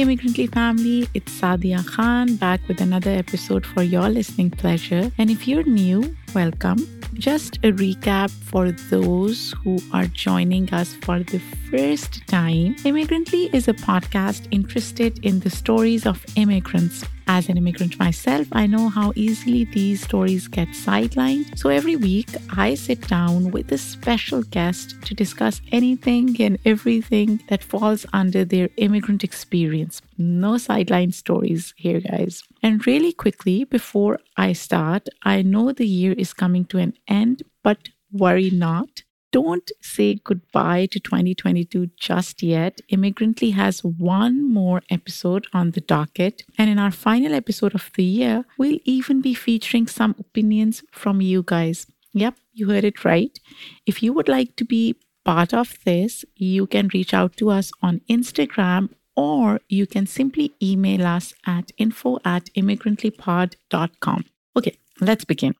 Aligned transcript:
Immigrantly 0.00 0.46
family, 0.46 1.06
it's 1.12 1.30
Saadia 1.38 1.86
Khan 1.86 2.36
back 2.36 2.66
with 2.68 2.80
another 2.80 3.10
episode 3.10 3.66
for 3.66 3.82
your 3.82 4.08
listening 4.08 4.50
pleasure. 4.50 5.12
And 5.18 5.28
if 5.28 5.46
you're 5.46 5.62
new, 5.64 6.16
welcome. 6.34 6.78
Just 7.12 7.56
a 7.56 7.72
recap 7.72 8.30
for 8.30 8.72
those 8.88 9.54
who 9.62 9.78
are 9.92 10.06
joining 10.06 10.72
us 10.72 10.94
for 11.02 11.18
the 11.18 11.38
first 11.70 12.26
time. 12.26 12.76
Immigrantly 12.86 13.50
is 13.52 13.68
a 13.68 13.74
podcast 13.74 14.48
interested 14.50 15.22
in 15.22 15.40
the 15.40 15.50
stories 15.50 16.06
of 16.06 16.24
immigrants 16.34 17.04
as 17.30 17.48
an 17.48 17.56
immigrant 17.56 17.96
myself, 17.96 18.48
I 18.50 18.66
know 18.66 18.88
how 18.88 19.12
easily 19.14 19.62
these 19.62 20.02
stories 20.02 20.48
get 20.48 20.66
sidelined. 20.70 21.56
So 21.56 21.68
every 21.68 21.94
week, 21.94 22.28
I 22.50 22.74
sit 22.74 23.06
down 23.06 23.52
with 23.52 23.70
a 23.70 23.78
special 23.78 24.42
guest 24.42 25.00
to 25.06 25.14
discuss 25.14 25.60
anything 25.70 26.26
and 26.42 26.58
everything 26.64 27.40
that 27.48 27.62
falls 27.62 28.04
under 28.12 28.44
their 28.44 28.68
immigrant 28.78 29.22
experience. 29.22 30.02
No 30.18 30.58
sideline 30.58 31.12
stories 31.12 31.72
here, 31.76 32.00
guys. 32.00 32.42
And 32.64 32.84
really 32.84 33.12
quickly, 33.12 33.62
before 33.62 34.18
I 34.36 34.52
start, 34.52 35.08
I 35.22 35.42
know 35.42 35.70
the 35.70 35.86
year 35.86 36.12
is 36.14 36.32
coming 36.32 36.64
to 36.66 36.78
an 36.78 36.94
end, 37.06 37.44
but 37.62 37.90
worry 38.10 38.50
not 38.50 39.04
don't 39.32 39.70
say 39.80 40.20
goodbye 40.22 40.86
to 40.86 41.00
2022 41.00 41.90
just 41.98 42.42
yet. 42.42 42.80
Immigrantly 42.88 43.50
has 43.50 43.84
one 43.84 44.52
more 44.52 44.82
episode 44.90 45.46
on 45.52 45.72
the 45.72 45.80
docket. 45.80 46.42
And 46.58 46.70
in 46.70 46.78
our 46.78 46.90
final 46.90 47.34
episode 47.34 47.74
of 47.74 47.90
the 47.94 48.04
year, 48.04 48.44
we'll 48.58 48.78
even 48.84 49.20
be 49.20 49.34
featuring 49.34 49.86
some 49.86 50.14
opinions 50.18 50.82
from 50.92 51.20
you 51.20 51.42
guys. 51.44 51.86
Yep, 52.12 52.34
you 52.52 52.70
heard 52.70 52.84
it 52.84 53.04
right. 53.04 53.38
If 53.86 54.02
you 54.02 54.12
would 54.12 54.28
like 54.28 54.56
to 54.56 54.64
be 54.64 54.96
part 55.24 55.54
of 55.54 55.78
this, 55.84 56.24
you 56.36 56.66
can 56.66 56.88
reach 56.92 57.14
out 57.14 57.36
to 57.36 57.50
us 57.50 57.70
on 57.82 58.00
Instagram 58.10 58.90
or 59.16 59.60
you 59.68 59.86
can 59.86 60.06
simply 60.06 60.52
email 60.62 61.06
us 61.06 61.34
at 61.46 61.70
info 61.78 62.18
at 62.24 62.46
immigrantlypod.com. 62.56 64.24
Okay, 64.56 64.76
let's 65.00 65.24
begin 65.24 65.54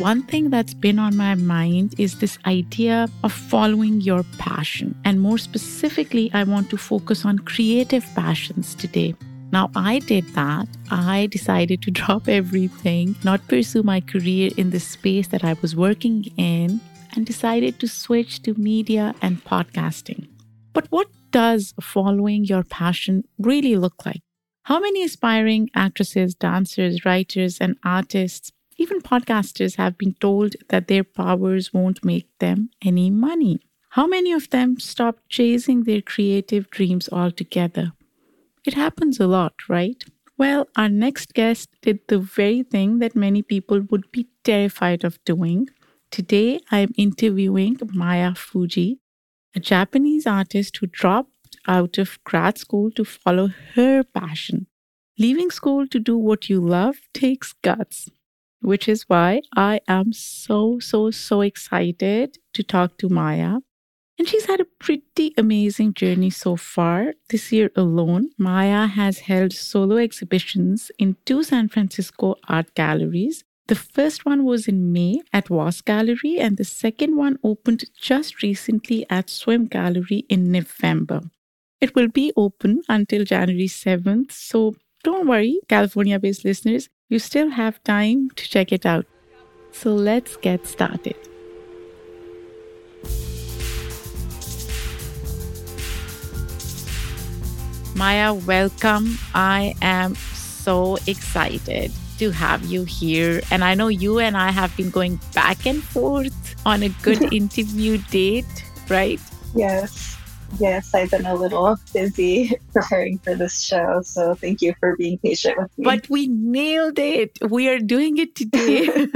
one 0.00 0.22
thing 0.22 0.48
that's 0.48 0.72
been 0.72 0.98
on 0.98 1.14
my 1.14 1.34
mind 1.34 1.94
is 1.98 2.18
this 2.18 2.38
idea 2.46 3.06
of 3.22 3.32
following 3.32 4.00
your 4.00 4.22
passion. 4.38 4.98
And 5.04 5.20
more 5.20 5.36
specifically, 5.36 6.30
I 6.32 6.44
want 6.44 6.70
to 6.70 6.78
focus 6.78 7.26
on 7.26 7.40
creative 7.40 8.06
passions 8.14 8.74
today. 8.74 9.14
Now, 9.52 9.70
I 9.76 9.98
did 9.98 10.24
that. 10.34 10.68
I 10.90 11.26
decided 11.26 11.82
to 11.82 11.90
drop 12.00 12.28
everything, 12.28 13.14
not 13.24 13.46
pursue 13.46 13.82
my 13.82 14.00
career 14.00 14.50
in 14.56 14.70
the 14.70 14.80
space 14.80 15.28
that 15.28 15.44
I 15.44 15.54
was 15.60 15.76
working 15.76 16.24
in, 16.38 16.80
and 17.14 17.26
decided 17.26 17.78
to 17.80 17.86
switch 17.86 18.40
to 18.44 18.54
media 18.54 19.14
and 19.20 19.44
podcasting. 19.44 20.28
But 20.72 20.86
what 20.90 21.08
does 21.30 21.74
following 21.78 22.44
your 22.44 22.62
passion 22.62 23.24
really 23.38 23.76
look 23.76 24.06
like? 24.06 24.22
How 24.62 24.80
many 24.80 25.04
aspiring 25.04 25.68
actresses, 25.74 26.34
dancers, 26.34 27.04
writers, 27.04 27.58
and 27.60 27.76
artists 27.84 28.50
even 28.80 29.02
podcasters 29.02 29.76
have 29.76 29.98
been 29.98 30.14
told 30.14 30.54
that 30.70 30.88
their 30.88 31.04
powers 31.04 31.70
won't 31.70 32.02
make 32.02 32.28
them 32.38 32.70
any 32.82 33.10
money. 33.10 33.60
How 33.90 34.06
many 34.06 34.32
of 34.32 34.48
them 34.48 34.80
stop 34.80 35.18
chasing 35.28 35.84
their 35.84 36.00
creative 36.00 36.70
dreams 36.70 37.06
altogether? 37.12 37.92
It 38.64 38.72
happens 38.72 39.20
a 39.20 39.26
lot, 39.26 39.52
right? 39.68 40.02
Well, 40.38 40.66
our 40.78 40.88
next 40.88 41.34
guest 41.34 41.68
did 41.82 41.98
the 42.08 42.18
very 42.18 42.62
thing 42.62 43.00
that 43.00 43.14
many 43.14 43.42
people 43.42 43.82
would 43.90 44.10
be 44.12 44.28
terrified 44.44 45.04
of 45.04 45.22
doing. 45.26 45.68
Today, 46.10 46.60
I'm 46.70 46.92
interviewing 46.96 47.76
Maya 47.92 48.34
Fuji, 48.34 48.98
a 49.54 49.60
Japanese 49.60 50.26
artist 50.26 50.78
who 50.78 50.86
dropped 50.86 51.58
out 51.68 51.98
of 51.98 52.18
grad 52.24 52.56
school 52.56 52.90
to 52.92 53.04
follow 53.04 53.50
her 53.74 54.04
passion. 54.04 54.68
Leaving 55.18 55.50
school 55.50 55.86
to 55.88 55.98
do 55.98 56.16
what 56.16 56.48
you 56.48 56.60
love 56.60 56.96
takes 57.12 57.52
guts 57.52 58.08
which 58.60 58.88
is 58.88 59.04
why 59.08 59.42
I 59.56 59.80
am 59.88 60.12
so, 60.12 60.78
so, 60.78 61.10
so 61.10 61.40
excited 61.40 62.38
to 62.54 62.62
talk 62.62 62.98
to 62.98 63.08
Maya. 63.08 63.58
And 64.18 64.28
she's 64.28 64.44
had 64.44 64.60
a 64.60 64.66
pretty 64.78 65.32
amazing 65.38 65.94
journey 65.94 66.28
so 66.28 66.56
far. 66.56 67.14
This 67.30 67.52
year 67.52 67.70
alone, 67.74 68.30
Maya 68.36 68.86
has 68.86 69.20
held 69.20 69.54
solo 69.54 69.96
exhibitions 69.96 70.90
in 70.98 71.16
two 71.24 71.42
San 71.42 71.68
Francisco 71.68 72.36
art 72.46 72.74
galleries. 72.74 73.44
The 73.68 73.76
first 73.76 74.26
one 74.26 74.44
was 74.44 74.68
in 74.68 74.92
May 74.92 75.22
at 75.32 75.48
Voss 75.48 75.80
Gallery, 75.80 76.38
and 76.38 76.56
the 76.56 76.64
second 76.64 77.16
one 77.16 77.38
opened 77.42 77.84
just 77.98 78.42
recently 78.42 79.06
at 79.08 79.30
Swim 79.30 79.66
Gallery 79.66 80.26
in 80.28 80.50
November. 80.52 81.22
It 81.80 81.94
will 81.94 82.08
be 82.08 82.32
open 82.36 82.82
until 82.88 83.24
January 83.24 83.68
7th, 83.68 84.32
so 84.32 84.74
don't 85.02 85.26
worry, 85.26 85.60
California 85.68 86.18
based 86.18 86.44
listeners, 86.44 86.90
you 87.10 87.18
still 87.18 87.50
have 87.50 87.82
time 87.82 88.30
to 88.36 88.48
check 88.48 88.72
it 88.72 88.86
out. 88.86 89.04
So 89.72 89.92
let's 89.92 90.36
get 90.36 90.66
started. 90.66 91.16
Maya, 97.96 98.32
welcome. 98.32 99.18
I 99.34 99.74
am 99.82 100.14
so 100.14 100.96
excited 101.06 101.92
to 102.18 102.30
have 102.30 102.64
you 102.64 102.84
here. 102.84 103.42
And 103.50 103.64
I 103.64 103.74
know 103.74 103.88
you 103.88 104.20
and 104.20 104.36
I 104.36 104.50
have 104.52 104.74
been 104.76 104.90
going 104.90 105.18
back 105.34 105.66
and 105.66 105.82
forth 105.82 106.32
on 106.64 106.84
a 106.84 106.90
good 107.02 107.32
interview 107.32 107.98
date, 108.10 108.46
right? 108.88 109.20
Yes. 109.54 110.16
Yes, 110.58 110.94
I've 110.94 111.10
been 111.10 111.26
a 111.26 111.34
little 111.34 111.76
busy 111.92 112.58
preparing 112.72 113.18
for 113.18 113.34
this 113.34 113.62
show. 113.62 114.02
So 114.02 114.34
thank 114.34 114.60
you 114.60 114.74
for 114.80 114.96
being 114.96 115.18
patient 115.18 115.56
with 115.58 115.76
me. 115.78 115.84
But 115.84 116.08
we 116.10 116.28
nailed 116.28 116.98
it. 116.98 117.38
We 117.48 117.68
are 117.68 117.78
doing 117.78 118.18
it 118.18 118.34
today. 118.34 119.06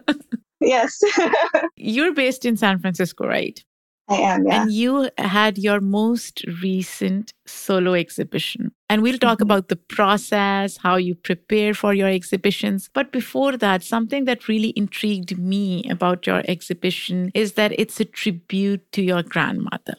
yes. 0.60 1.00
You're 1.76 2.14
based 2.14 2.44
in 2.44 2.56
San 2.56 2.78
Francisco, 2.78 3.26
right? 3.26 3.62
I 4.08 4.16
am, 4.16 4.46
yeah. 4.46 4.62
And 4.62 4.72
you 4.72 5.08
had 5.16 5.56
your 5.56 5.80
most 5.80 6.44
recent 6.62 7.32
solo 7.46 7.94
exhibition. 7.94 8.72
And 8.90 9.02
we'll 9.02 9.18
talk 9.18 9.38
mm-hmm. 9.38 9.44
about 9.44 9.68
the 9.68 9.76
process, 9.76 10.76
how 10.76 10.96
you 10.96 11.14
prepare 11.14 11.72
for 11.72 11.94
your 11.94 12.08
exhibitions. 12.08 12.90
But 12.92 13.12
before 13.12 13.56
that, 13.56 13.82
something 13.82 14.26
that 14.26 14.46
really 14.46 14.74
intrigued 14.76 15.38
me 15.38 15.88
about 15.88 16.26
your 16.26 16.42
exhibition 16.46 17.30
is 17.34 17.54
that 17.54 17.72
it's 17.78 17.98
a 17.98 18.04
tribute 18.04 18.92
to 18.92 19.02
your 19.02 19.22
grandmother. 19.22 19.94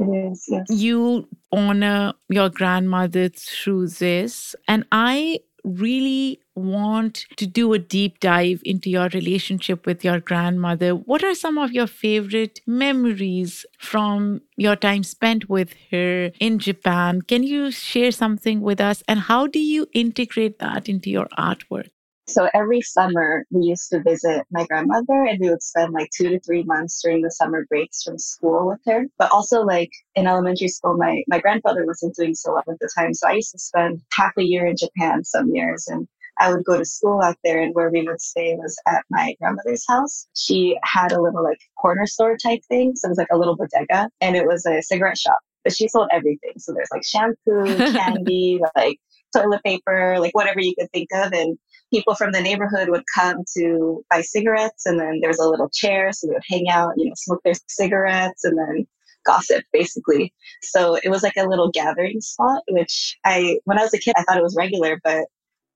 Yes. 0.00 0.48
You 0.70 1.28
honor 1.52 2.14
your 2.28 2.48
grandmother 2.48 3.28
through 3.28 3.88
this. 3.88 4.54
And 4.66 4.86
I 4.92 5.40
really 5.62 6.40
want 6.54 7.26
to 7.36 7.46
do 7.46 7.72
a 7.74 7.78
deep 7.78 8.18
dive 8.20 8.62
into 8.64 8.88
your 8.88 9.08
relationship 9.08 9.84
with 9.84 10.02
your 10.02 10.18
grandmother. 10.20 10.94
What 10.94 11.22
are 11.22 11.34
some 11.34 11.58
of 11.58 11.72
your 11.72 11.86
favorite 11.86 12.60
memories 12.66 13.66
from 13.78 14.40
your 14.56 14.76
time 14.76 15.02
spent 15.02 15.50
with 15.50 15.74
her 15.90 16.30
in 16.40 16.58
Japan? 16.58 17.22
Can 17.22 17.42
you 17.42 17.70
share 17.70 18.10
something 18.10 18.62
with 18.62 18.80
us? 18.80 19.02
And 19.06 19.20
how 19.20 19.46
do 19.46 19.58
you 19.58 19.86
integrate 19.92 20.58
that 20.60 20.88
into 20.88 21.10
your 21.10 21.28
artwork? 21.38 21.90
So 22.30 22.48
every 22.54 22.80
summer 22.80 23.44
we 23.50 23.66
used 23.66 23.90
to 23.90 24.02
visit 24.02 24.46
my 24.52 24.64
grandmother 24.66 25.24
and 25.24 25.38
we 25.40 25.50
would 25.50 25.62
spend 25.62 25.92
like 25.92 26.10
two 26.16 26.28
to 26.28 26.40
three 26.40 26.62
months 26.62 27.00
during 27.02 27.22
the 27.22 27.30
summer 27.30 27.66
breaks 27.68 28.02
from 28.02 28.18
school 28.18 28.68
with 28.68 28.80
her. 28.86 29.06
But 29.18 29.32
also 29.32 29.62
like 29.62 29.90
in 30.14 30.28
elementary 30.28 30.68
school, 30.68 30.96
my, 30.96 31.22
my 31.26 31.40
grandfather 31.40 31.84
wasn't 31.84 32.14
doing 32.14 32.34
so 32.34 32.52
well 32.52 32.62
at 32.68 32.78
the 32.78 32.88
time. 32.96 33.14
So 33.14 33.28
I 33.28 33.32
used 33.32 33.50
to 33.52 33.58
spend 33.58 34.00
half 34.12 34.32
a 34.38 34.44
year 34.44 34.66
in 34.66 34.76
Japan 34.76 35.24
some 35.24 35.52
years 35.52 35.88
and 35.88 36.06
I 36.38 36.52
would 36.52 36.64
go 36.64 36.78
to 36.78 36.84
school 36.84 37.20
out 37.20 37.36
there 37.42 37.60
and 37.60 37.74
where 37.74 37.90
we 37.90 38.02
would 38.02 38.20
stay 38.20 38.54
was 38.54 38.76
at 38.86 39.04
my 39.10 39.34
grandmother's 39.40 39.84
house. 39.88 40.26
She 40.36 40.78
had 40.84 41.12
a 41.12 41.20
little 41.20 41.42
like 41.42 41.58
corner 41.80 42.06
store 42.06 42.36
type 42.36 42.60
thing. 42.68 42.94
So 42.94 43.08
it 43.08 43.10
was 43.10 43.18
like 43.18 43.28
a 43.32 43.38
little 43.38 43.56
bodega 43.56 44.08
and 44.20 44.36
it 44.36 44.46
was 44.46 44.64
a 44.66 44.82
cigarette 44.82 45.18
shop, 45.18 45.40
but 45.64 45.74
she 45.74 45.88
sold 45.88 46.08
everything. 46.12 46.52
So 46.58 46.72
there's 46.72 46.88
like 46.92 47.04
shampoo, 47.04 47.76
candy, 47.92 48.60
like 48.76 48.98
toilet 49.36 49.62
paper, 49.64 50.18
like 50.18 50.34
whatever 50.34 50.60
you 50.60 50.74
could 50.78 50.90
think 50.92 51.08
of. 51.12 51.32
And 51.32 51.58
people 51.90 52.14
from 52.14 52.32
the 52.32 52.40
neighborhood 52.40 52.88
would 52.88 53.04
come 53.14 53.44
to 53.56 54.04
buy 54.10 54.20
cigarettes 54.20 54.86
and 54.86 54.98
then 54.98 55.18
there 55.20 55.30
was 55.30 55.38
a 55.38 55.48
little 55.48 55.68
chair 55.68 56.12
so 56.12 56.26
they 56.26 56.32
would 56.34 56.42
hang 56.48 56.68
out 56.68 56.92
you 56.96 57.06
know 57.06 57.14
smoke 57.16 57.40
their 57.44 57.54
cigarettes 57.68 58.44
and 58.44 58.58
then 58.58 58.86
gossip 59.26 59.62
basically. 59.72 60.32
So 60.62 60.96
it 61.02 61.10
was 61.10 61.22
like 61.22 61.36
a 61.36 61.46
little 61.46 61.70
gathering 61.70 62.20
spot 62.20 62.62
which 62.68 63.18
i 63.24 63.58
when 63.64 63.78
i 63.78 63.82
was 63.82 63.94
a 63.94 63.98
kid 63.98 64.14
i 64.16 64.22
thought 64.22 64.38
it 64.38 64.42
was 64.42 64.56
regular 64.56 65.00
but 65.04 65.24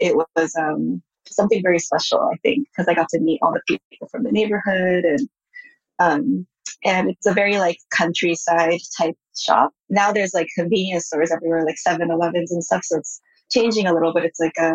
it 0.01 0.17
was 0.17 0.55
um, 0.57 1.03
something 1.27 1.63
very 1.63 1.79
special 1.79 2.21
i 2.33 2.37
think 2.39 2.67
because 2.69 2.89
i 2.89 2.95
got 2.95 3.09
to 3.11 3.21
meet 3.21 3.41
all 3.43 3.53
the 3.53 3.79
people 3.91 4.09
from 4.09 4.25
the 4.25 4.33
neighborhood 4.33 5.05
and 5.05 5.29
um, 6.01 6.47
and 6.85 7.11
it's 7.11 7.27
a 7.27 7.33
very 7.33 7.59
like 7.59 7.79
countryside 7.91 8.81
type 8.99 9.17
shop. 9.37 9.73
Now 9.89 10.13
there's 10.13 10.35
like 10.35 10.49
convenience 10.57 11.07
stores 11.07 11.31
everywhere 11.31 11.65
like 11.65 11.77
7-elevens 11.87 12.53
and 12.53 12.65
stuff 12.65 12.83
so 12.85 12.99
it's 12.99 13.21
changing 13.51 13.87
a 13.87 13.93
little 13.93 14.13
but 14.13 14.25
it's 14.25 14.41
like 14.41 14.57
a 14.59 14.75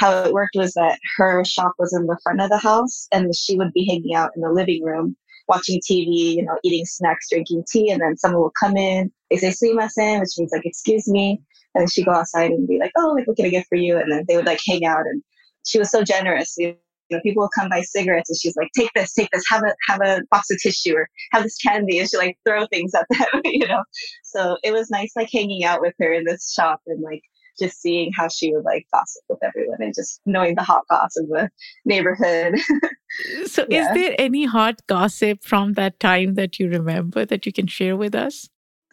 how 0.00 0.22
it 0.22 0.32
worked 0.32 0.56
was 0.56 0.72
that 0.72 0.98
her 1.18 1.44
shop 1.44 1.74
was 1.78 1.92
in 1.92 2.06
the 2.06 2.18
front 2.22 2.40
of 2.40 2.48
the 2.48 2.58
house 2.58 3.06
and 3.12 3.34
she 3.36 3.54
would 3.56 3.70
be 3.74 3.86
hanging 3.86 4.14
out 4.14 4.30
in 4.34 4.40
the 4.40 4.50
living 4.50 4.82
room 4.82 5.14
watching 5.46 5.78
TV, 5.80 6.36
you 6.36 6.42
know, 6.42 6.56
eating 6.64 6.86
snacks, 6.86 7.28
drinking 7.28 7.64
tea, 7.70 7.90
and 7.90 8.00
then 8.00 8.16
someone 8.16 8.42
would 8.42 8.52
come 8.58 8.78
in, 8.78 9.12
they 9.30 9.36
say 9.36 9.48
sumimasen, 9.48 10.20
which 10.20 10.30
means 10.38 10.52
like 10.52 10.64
excuse 10.64 11.06
me. 11.06 11.42
And 11.74 11.92
she'd 11.92 12.06
go 12.06 12.12
outside 12.12 12.50
and 12.50 12.66
be 12.66 12.78
like, 12.78 12.92
oh, 12.96 13.12
like 13.16 13.26
what 13.26 13.36
can 13.36 13.46
I 13.46 13.50
get 13.50 13.66
for 13.68 13.76
you? 13.76 13.98
And 13.98 14.10
then 14.10 14.24
they 14.26 14.36
would 14.36 14.46
like 14.46 14.60
hang 14.66 14.86
out 14.86 15.06
and 15.06 15.22
she 15.66 15.78
was 15.78 15.90
so 15.90 16.02
generous. 16.02 16.54
You 16.56 16.74
know, 17.10 17.20
people 17.20 17.42
would 17.42 17.50
come 17.54 17.68
buy 17.68 17.82
cigarettes 17.82 18.30
and 18.30 18.38
she's 18.40 18.56
like, 18.56 18.70
take 18.74 18.90
this, 18.94 19.12
take 19.12 19.28
this, 19.32 19.44
have 19.50 19.62
a 19.62 19.74
have 19.86 20.00
a 20.00 20.22
box 20.30 20.50
of 20.50 20.58
tissue 20.62 20.96
or 20.96 21.08
have 21.32 21.42
this 21.42 21.58
candy 21.58 21.98
and 21.98 22.08
she 22.08 22.16
like 22.16 22.38
throw 22.48 22.66
things 22.66 22.92
at 22.94 23.06
them, 23.10 23.42
you 23.44 23.66
know. 23.66 23.82
So 24.24 24.56
it 24.64 24.72
was 24.72 24.90
nice 24.90 25.12
like 25.14 25.28
hanging 25.30 25.62
out 25.64 25.82
with 25.82 25.94
her 26.00 26.12
in 26.12 26.24
this 26.24 26.52
shop 26.52 26.80
and 26.86 27.02
like 27.02 27.22
just 27.60 27.80
seeing 27.80 28.12
how 28.16 28.28
she 28.28 28.52
would 28.52 28.64
like 28.64 28.86
gossip 28.92 29.22
with 29.28 29.38
everyone 29.42 29.78
and 29.80 29.94
just 29.94 30.20
knowing 30.26 30.54
the 30.54 30.62
hot 30.62 30.82
gossip 30.90 31.24
of 31.24 31.28
the 31.30 31.50
neighborhood. 31.84 32.56
so 33.46 33.66
yeah. 33.68 33.82
is 33.82 33.94
there 33.94 34.14
any 34.18 34.46
hot 34.46 34.80
gossip 34.86 35.44
from 35.44 35.74
that 35.74 36.00
time 36.00 36.34
that 36.34 36.58
you 36.58 36.68
remember 36.68 37.24
that 37.24 37.46
you 37.46 37.52
can 37.52 37.66
share 37.66 37.96
with 37.96 38.14
us? 38.14 38.48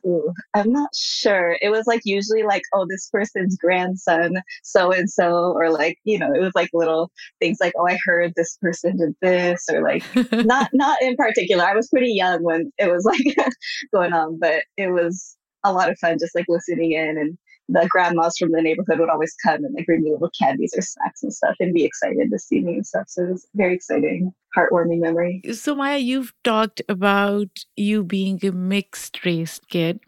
Ooh, 0.05 0.31
I'm 0.53 0.71
not 0.71 0.89
sure. 0.95 1.57
It 1.61 1.69
was 1.69 1.85
like 1.85 2.01
usually 2.05 2.43
like, 2.43 2.61
oh, 2.73 2.85
this 2.87 3.09
person's 3.11 3.57
grandson, 3.57 4.35
so 4.63 4.91
and 4.91 5.09
so, 5.09 5.53
or 5.55 5.69
like, 5.69 5.97
you 6.03 6.17
know, 6.17 6.31
it 6.33 6.39
was 6.39 6.53
like 6.55 6.69
little 6.73 7.11
things 7.39 7.57
like, 7.59 7.73
oh, 7.77 7.87
I 7.87 7.97
heard 8.05 8.33
this 8.35 8.57
person 8.61 8.97
did 8.97 9.15
this, 9.21 9.65
or 9.71 9.81
like 9.81 10.03
not 10.31 10.69
not 10.73 11.01
in 11.01 11.15
particular. 11.17 11.65
I 11.65 11.75
was 11.75 11.89
pretty 11.89 12.13
young 12.13 12.43
when 12.43 12.71
it 12.77 12.89
was 12.89 13.03
like 13.05 13.49
going 13.93 14.13
on, 14.13 14.39
but 14.39 14.63
it 14.77 14.91
was 14.91 15.35
a 15.63 15.73
lot 15.73 15.89
of 15.89 15.97
fun 15.99 16.17
just 16.19 16.35
like 16.35 16.45
listening 16.47 16.93
in 16.93 17.17
and 17.17 17.37
the 17.69 17.87
grandmas 17.89 18.37
from 18.37 18.51
the 18.51 18.61
neighborhood 18.61 18.99
would 18.99 19.09
always 19.09 19.35
come 19.43 19.63
and 19.65 19.73
like 19.75 19.85
bring 19.85 20.03
me 20.03 20.11
little 20.11 20.31
candies 20.39 20.73
or 20.75 20.81
snacks 20.81 21.23
and 21.23 21.33
stuff 21.33 21.55
and 21.59 21.73
be 21.73 21.83
excited 21.83 22.29
to 22.31 22.39
see 22.39 22.61
me 22.61 22.75
and 22.75 22.85
stuff. 22.85 23.05
So 23.07 23.23
it 23.23 23.31
was 23.31 23.47
very 23.55 23.75
exciting, 23.75 24.33
heartwarming 24.55 24.99
memory. 24.99 25.41
So 25.53 25.75
Maya, 25.75 25.97
you've 25.97 26.33
talked 26.43 26.81
about 26.87 27.49
you 27.75 28.03
being 28.03 28.39
a 28.45 28.51
mixed 28.51 29.25
race 29.25 29.59
kid. 29.69 29.99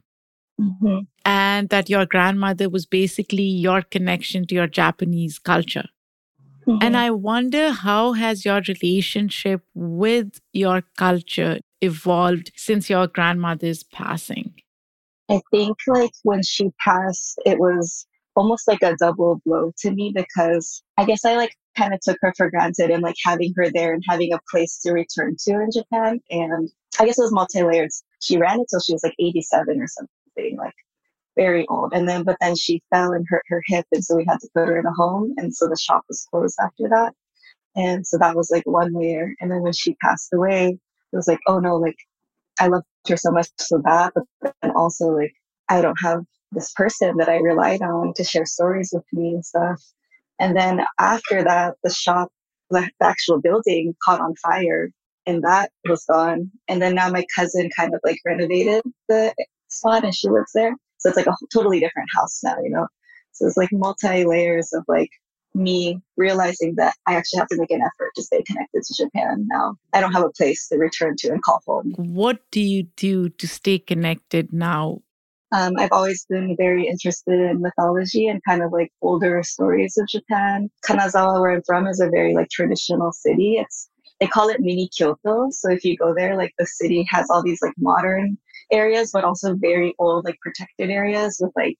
Mm-hmm. 0.59 0.99
And 1.23 1.69
that 1.69 1.89
your 1.89 2.05
grandmother 2.05 2.67
was 2.67 2.85
basically 2.85 3.43
your 3.43 3.81
connection 3.81 4.45
to 4.47 4.55
your 4.55 4.67
Japanese 4.67 5.39
culture. 5.39 5.85
Mm-hmm. 6.67 6.79
And 6.81 6.97
I 6.97 7.11
wonder 7.11 7.71
how 7.71 8.11
has 8.13 8.43
your 8.43 8.61
relationship 8.67 9.61
with 9.73 10.41
your 10.51 10.83
culture 10.97 11.59
evolved 11.81 12.51
since 12.57 12.89
your 12.89 13.07
grandmother's 13.07 13.83
passing? 13.83 14.53
I 15.29 15.41
think 15.51 15.77
like 15.87 16.11
when 16.23 16.41
she 16.43 16.71
passed, 16.83 17.39
it 17.45 17.59
was 17.59 18.05
almost 18.35 18.67
like 18.67 18.81
a 18.83 18.95
double 18.99 19.41
blow 19.45 19.71
to 19.79 19.91
me 19.91 20.11
because 20.15 20.81
I 20.97 21.05
guess 21.05 21.25
I 21.25 21.35
like 21.35 21.55
kind 21.77 21.93
of 21.93 21.99
took 22.01 22.17
her 22.21 22.33
for 22.35 22.49
granted 22.49 22.89
and 22.89 23.03
like 23.03 23.15
having 23.23 23.53
her 23.57 23.69
there 23.71 23.93
and 23.93 24.03
having 24.07 24.33
a 24.33 24.39
place 24.49 24.79
to 24.79 24.91
return 24.91 25.35
to 25.45 25.51
in 25.53 25.69
Japan. 25.71 26.19
And 26.29 26.69
I 26.99 27.05
guess 27.05 27.19
it 27.19 27.23
was 27.23 27.31
multi 27.31 27.63
layered. 27.63 27.89
She 28.21 28.37
ran 28.37 28.59
until 28.59 28.79
she 28.79 28.93
was 28.93 29.03
like 29.03 29.15
87 29.19 29.81
or 29.81 29.87
something, 29.87 30.57
like 30.57 30.73
very 31.37 31.65
old. 31.67 31.93
And 31.93 32.07
then, 32.07 32.23
but 32.23 32.37
then 32.41 32.55
she 32.55 32.81
fell 32.89 33.11
and 33.11 33.25
hurt 33.29 33.43
her 33.47 33.61
hip. 33.67 33.85
And 33.91 34.03
so 34.03 34.15
we 34.15 34.25
had 34.27 34.39
to 34.39 34.49
put 34.55 34.67
her 34.67 34.79
in 34.79 34.85
a 34.85 34.93
home. 34.93 35.33
And 35.37 35.53
so 35.55 35.67
the 35.67 35.77
shop 35.77 36.03
was 36.09 36.25
closed 36.31 36.57
after 36.61 36.89
that. 36.89 37.13
And 37.75 38.05
so 38.05 38.17
that 38.17 38.35
was 38.35 38.49
like 38.51 38.65
one 38.65 38.93
layer. 38.93 39.33
And 39.39 39.51
then 39.51 39.61
when 39.61 39.73
she 39.73 39.95
passed 39.95 40.33
away, 40.33 40.77
it 41.11 41.15
was 41.15 41.27
like, 41.27 41.39
oh 41.47 41.59
no, 41.59 41.77
like 41.77 41.97
I 42.59 42.67
loved 42.67 42.85
so 43.17 43.31
much 43.31 43.47
for 43.67 43.81
that, 43.83 44.13
but 44.41 44.53
then 44.61 44.71
also 44.75 45.07
like 45.07 45.33
I 45.69 45.81
don't 45.81 45.97
have 46.01 46.23
this 46.51 46.71
person 46.73 47.17
that 47.17 47.29
I 47.29 47.37
relied 47.37 47.81
on 47.81 48.13
to 48.15 48.23
share 48.23 48.45
stories 48.45 48.91
with 48.93 49.05
me 49.13 49.35
and 49.35 49.45
stuff. 49.45 49.81
And 50.39 50.55
then 50.55 50.81
after 50.99 51.43
that, 51.43 51.75
the 51.83 51.91
shop, 51.91 52.29
the, 52.69 52.89
the 52.99 53.05
actual 53.05 53.39
building 53.39 53.95
caught 54.03 54.21
on 54.21 54.35
fire 54.35 54.89
and 55.25 55.43
that 55.43 55.71
was 55.87 56.05
gone. 56.05 56.49
And 56.67 56.81
then 56.81 56.95
now 56.95 57.09
my 57.09 57.25
cousin 57.35 57.69
kind 57.75 57.93
of 57.93 57.99
like 58.03 58.19
renovated 58.25 58.83
the 59.07 59.33
spot 59.67 60.03
and 60.03 60.15
she 60.15 60.29
lives 60.29 60.51
there. 60.55 60.75
So 60.97 61.09
it's 61.09 61.17
like 61.17 61.27
a 61.27 61.35
totally 61.53 61.79
different 61.79 62.09
house 62.15 62.41
now, 62.43 62.57
you 62.63 62.69
know? 62.69 62.87
So 63.31 63.45
it's 63.45 63.57
like 63.57 63.69
multi 63.71 64.25
layers 64.25 64.73
of 64.73 64.83
like 64.87 65.09
me 65.53 65.99
realizing 66.17 66.75
that 66.75 66.95
I 67.07 67.15
actually 67.15 67.39
have 67.39 67.47
to 67.49 67.57
make 67.57 67.71
an 67.71 67.81
effort 67.81 68.11
to 68.15 68.23
stay 68.23 68.43
connected 68.43 68.83
to 68.83 69.03
Japan 69.03 69.47
now. 69.49 69.75
I 69.93 70.01
don't 70.01 70.13
have 70.13 70.23
a 70.23 70.31
place 70.31 70.67
to 70.69 70.77
return 70.77 71.15
to 71.19 71.29
and 71.29 71.41
call 71.41 71.61
home. 71.65 71.93
What 71.97 72.39
do 72.51 72.61
you 72.61 72.83
do 72.95 73.29
to 73.29 73.47
stay 73.47 73.79
connected 73.79 74.53
now? 74.53 75.01
Um, 75.51 75.73
I've 75.79 75.91
always 75.91 76.25
been 76.29 76.55
very 76.57 76.87
interested 76.87 77.39
in 77.39 77.61
mythology 77.61 78.27
and 78.27 78.39
kind 78.47 78.61
of 78.61 78.71
like 78.71 78.91
older 79.01 79.41
stories 79.41 79.97
of 79.97 80.07
Japan. 80.07 80.69
Kanazawa, 80.87 81.41
where 81.41 81.51
I'm 81.51 81.63
from, 81.65 81.87
is 81.87 81.99
a 81.99 82.09
very 82.09 82.35
like 82.35 82.49
traditional 82.49 83.11
city. 83.11 83.55
It's 83.57 83.89
they 84.19 84.27
call 84.27 84.49
it 84.49 84.59
mini 84.59 84.89
Kyoto. 84.95 85.47
So 85.49 85.71
if 85.71 85.83
you 85.83 85.97
go 85.97 86.13
there, 86.13 86.35
like 86.35 86.53
the 86.59 86.67
city 86.67 87.07
has 87.09 87.27
all 87.29 87.41
these 87.41 87.61
like 87.61 87.73
modern 87.79 88.37
areas, 88.71 89.11
but 89.11 89.23
also 89.23 89.55
very 89.55 89.95
old 89.97 90.25
like 90.25 90.37
protected 90.41 90.89
areas 90.91 91.37
with 91.41 91.51
like 91.55 91.77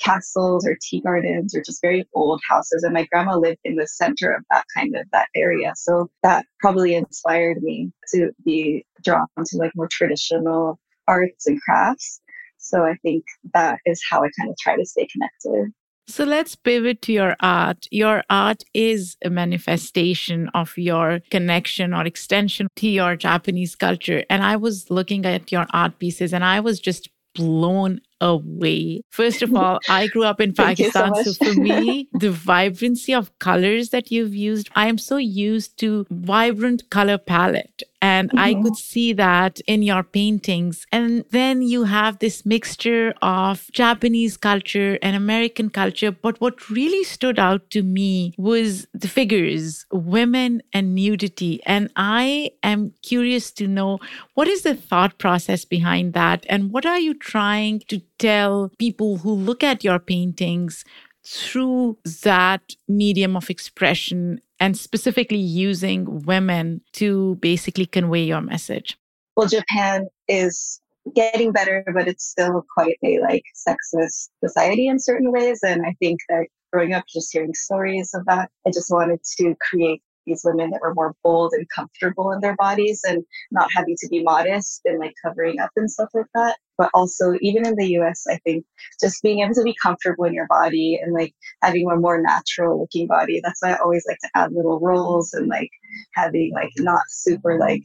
castles 0.00 0.66
or 0.66 0.76
tea 0.80 1.00
gardens 1.00 1.54
or 1.54 1.62
just 1.62 1.82
very 1.82 2.06
old 2.14 2.40
houses. 2.48 2.82
And 2.82 2.94
my 2.94 3.06
grandma 3.10 3.36
lived 3.36 3.60
in 3.64 3.76
the 3.76 3.86
center 3.86 4.32
of 4.32 4.44
that 4.50 4.64
kind 4.74 4.96
of 4.96 5.06
that 5.12 5.28
area. 5.34 5.72
So 5.76 6.08
that 6.22 6.46
probably 6.60 6.94
inspired 6.94 7.62
me 7.62 7.90
to 8.12 8.30
be 8.44 8.84
drawn 9.02 9.26
to 9.36 9.56
like 9.56 9.72
more 9.74 9.88
traditional 9.90 10.78
arts 11.06 11.46
and 11.46 11.60
crafts. 11.60 12.20
So 12.58 12.84
I 12.84 12.94
think 13.02 13.24
that 13.54 13.78
is 13.86 14.02
how 14.08 14.18
I 14.22 14.28
kind 14.38 14.50
of 14.50 14.56
try 14.58 14.76
to 14.76 14.84
stay 14.84 15.06
connected. 15.06 15.72
So 16.08 16.24
let's 16.24 16.56
pivot 16.56 17.02
to 17.02 17.12
your 17.12 17.36
art. 17.40 17.86
Your 17.90 18.24
art 18.30 18.64
is 18.72 19.16
a 19.22 19.28
manifestation 19.28 20.48
of 20.54 20.76
your 20.78 21.20
connection 21.30 21.92
or 21.92 22.06
extension 22.06 22.68
to 22.76 22.88
your 22.88 23.14
Japanese 23.14 23.74
culture. 23.74 24.24
And 24.30 24.42
I 24.42 24.56
was 24.56 24.90
looking 24.90 25.26
at 25.26 25.52
your 25.52 25.66
art 25.70 25.98
pieces 25.98 26.32
and 26.32 26.42
I 26.42 26.60
was 26.60 26.80
just 26.80 27.10
blown 27.34 28.00
away. 28.20 29.02
First 29.10 29.42
of 29.42 29.54
all, 29.54 29.78
I 29.88 30.08
grew 30.08 30.24
up 30.24 30.40
in 30.40 30.52
Pakistan. 30.64 31.14
So, 31.16 31.32
so, 31.32 31.44
for 31.44 31.60
me, 31.60 32.08
the 32.12 32.30
vibrancy 32.30 33.14
of 33.14 33.36
colors 33.38 33.90
that 33.90 34.10
you've 34.10 34.34
used, 34.34 34.68
I 34.74 34.88
am 34.88 34.98
so 34.98 35.16
used 35.16 35.78
to 35.78 36.06
vibrant 36.10 36.90
color 36.90 37.18
palette. 37.18 37.82
And 38.00 38.28
mm-hmm. 38.30 38.38
I 38.38 38.54
could 38.54 38.76
see 38.76 39.12
that 39.14 39.60
in 39.66 39.82
your 39.82 40.02
paintings. 40.02 40.86
And 40.92 41.24
then 41.30 41.62
you 41.62 41.84
have 41.84 42.18
this 42.18 42.46
mixture 42.46 43.12
of 43.22 43.68
Japanese 43.72 44.36
culture 44.36 44.98
and 45.02 45.16
American 45.16 45.70
culture. 45.70 46.12
But 46.12 46.40
what 46.40 46.70
really 46.70 47.02
stood 47.04 47.38
out 47.38 47.70
to 47.70 47.82
me 47.82 48.34
was 48.38 48.86
the 48.94 49.08
figures, 49.08 49.84
women 49.90 50.62
and 50.72 50.94
nudity. 50.94 51.60
And 51.66 51.90
I 51.96 52.52
am 52.62 52.92
curious 53.02 53.50
to 53.52 53.66
know 53.66 53.98
what 54.34 54.48
is 54.48 54.62
the 54.62 54.74
thought 54.74 55.18
process 55.18 55.64
behind 55.64 56.12
that? 56.12 56.46
And 56.48 56.70
what 56.70 56.86
are 56.86 57.00
you 57.00 57.14
trying 57.14 57.80
to 57.88 58.00
tell 58.18 58.70
people 58.78 59.18
who 59.18 59.32
look 59.32 59.62
at 59.62 59.84
your 59.84 59.98
paintings 59.98 60.84
through 61.24 61.98
that 62.22 62.74
medium 62.88 63.36
of 63.36 63.50
expression 63.50 64.40
and 64.60 64.76
specifically 64.76 65.38
using 65.38 66.22
women 66.22 66.80
to 66.92 67.36
basically 67.36 67.86
convey 67.86 68.24
your 68.24 68.40
message? 68.40 68.98
Well, 69.36 69.46
Japan 69.46 70.08
is 70.26 70.80
getting 71.14 71.52
better, 71.52 71.84
but 71.94 72.08
it's 72.08 72.24
still 72.24 72.64
quite 72.74 72.98
a 73.04 73.20
like 73.20 73.44
sexist 73.54 74.30
society 74.42 74.88
in 74.88 74.98
certain 74.98 75.30
ways. 75.32 75.60
And 75.62 75.86
I 75.86 75.94
think 76.00 76.20
that 76.28 76.46
growing 76.72 76.92
up 76.92 77.04
just 77.08 77.32
hearing 77.32 77.54
stories 77.54 78.10
of 78.14 78.24
that, 78.26 78.50
I 78.66 78.70
just 78.70 78.90
wanted 78.90 79.20
to 79.38 79.54
create 79.70 80.02
these 80.26 80.42
women 80.44 80.70
that 80.70 80.80
were 80.82 80.94
more 80.94 81.14
bold 81.24 81.52
and 81.54 81.66
comfortable 81.74 82.32
in 82.32 82.40
their 82.40 82.56
bodies 82.56 83.02
and 83.08 83.24
not 83.50 83.70
having 83.74 83.96
to 83.98 84.08
be 84.08 84.22
modest 84.22 84.82
and 84.84 84.98
like 84.98 85.14
covering 85.24 85.58
up 85.58 85.70
and 85.76 85.90
stuff 85.90 86.10
like 86.14 86.26
that. 86.34 86.56
But 86.78 86.90
also, 86.94 87.34
even 87.40 87.66
in 87.66 87.74
the 87.74 87.98
US, 87.98 88.24
I 88.30 88.38
think 88.38 88.64
just 89.00 89.22
being 89.22 89.40
able 89.40 89.54
to 89.54 89.62
be 89.64 89.74
comfortable 89.82 90.24
in 90.24 90.32
your 90.32 90.46
body 90.46 90.98
and 91.02 91.12
like 91.12 91.34
having 91.62 91.90
a 91.90 91.96
more 91.96 92.22
natural 92.22 92.80
looking 92.80 93.08
body. 93.08 93.40
That's 93.42 93.60
why 93.60 93.72
I 93.72 93.78
always 93.78 94.04
like 94.08 94.18
to 94.22 94.30
add 94.36 94.52
little 94.52 94.78
rolls 94.80 95.32
and 95.34 95.48
like 95.48 95.70
having 96.14 96.52
like 96.54 96.70
not 96.78 97.02
super 97.08 97.58
like 97.58 97.82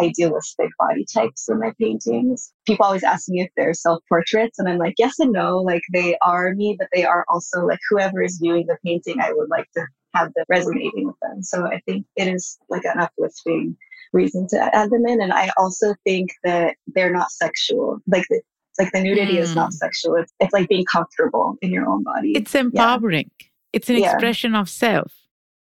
idealistic 0.00 0.70
body 0.78 1.04
types 1.12 1.48
in 1.48 1.58
my 1.60 1.72
paintings. 1.78 2.52
People 2.66 2.86
always 2.86 3.04
ask 3.04 3.28
me 3.28 3.42
if 3.42 3.50
they're 3.56 3.74
self 3.74 4.02
portraits, 4.08 4.58
and 4.58 4.68
I'm 4.68 4.78
like, 4.78 4.94
yes 4.98 5.18
and 5.18 5.32
no. 5.32 5.58
Like, 5.58 5.82
they 5.92 6.16
are 6.22 6.54
me, 6.54 6.76
but 6.78 6.88
they 6.92 7.04
are 7.04 7.24
also 7.28 7.64
like 7.66 7.80
whoever 7.90 8.22
is 8.22 8.38
viewing 8.40 8.66
the 8.66 8.78
painting, 8.84 9.20
I 9.20 9.32
would 9.32 9.50
like 9.50 9.70
to 9.76 9.86
have 10.14 10.32
them 10.34 10.44
resonating 10.48 11.06
with 11.06 11.16
them. 11.22 11.42
So 11.42 11.66
I 11.66 11.80
think 11.86 12.06
it 12.16 12.28
is 12.28 12.58
like 12.68 12.84
an 12.84 13.00
uplifting 13.00 13.76
reason 14.12 14.46
to 14.48 14.76
add 14.76 14.90
them 14.90 15.06
in. 15.06 15.20
And 15.20 15.32
I 15.32 15.50
also 15.56 15.94
think 16.04 16.30
that 16.44 16.76
they're 16.86 17.12
not 17.12 17.30
sexual. 17.30 17.98
Like 18.06 18.24
the, 18.28 18.42
like 18.78 18.92
the 18.92 19.02
nudity 19.02 19.34
mm. 19.34 19.40
is 19.40 19.54
not 19.54 19.68
hmm. 19.68 19.76
sexual. 19.76 20.16
It's, 20.16 20.32
it's 20.40 20.52
like 20.52 20.68
being 20.68 20.84
comfortable 20.84 21.56
in 21.60 21.70
your 21.70 21.88
own 21.88 22.02
body. 22.02 22.32
It's 22.32 22.54
empowering. 22.54 23.30
Yeah. 23.40 23.46
It's 23.72 23.90
an 23.90 23.98
yeah. 23.98 24.12
expression 24.12 24.54
of 24.54 24.68
self. 24.68 25.12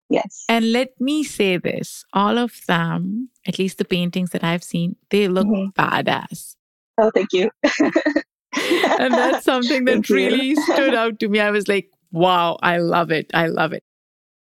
Yes. 0.10 0.44
And 0.50 0.74
let 0.74 0.90
me 1.00 1.24
say 1.24 1.58
this 1.58 2.04
all 2.12 2.38
of 2.38 2.66
them, 2.68 3.30
at 3.48 3.58
least 3.58 3.78
the 3.78 3.86
paintings 3.86 4.32
that 4.32 4.44
I've 4.44 4.64
seen, 4.64 4.98
they 5.10 5.30
look 5.30 5.48
mm-hmm. 5.48 5.82
badass. 5.82 6.56
Oh, 6.98 7.12
thank 7.14 7.30
you. 7.32 7.50
and 9.00 9.14
that's 9.14 9.46
something 9.46 9.86
that 9.86 10.10
really 10.10 10.56
stood 10.56 10.94
out 10.94 11.20
to 11.22 11.30
me. 11.30 11.40
I 11.40 11.52
was 11.52 11.70
like, 11.70 11.90
wow, 12.12 12.58
I 12.62 12.78
love 12.78 13.12
it. 13.12 13.32
I 13.34 13.48
love 13.48 13.72
it. 13.72 13.84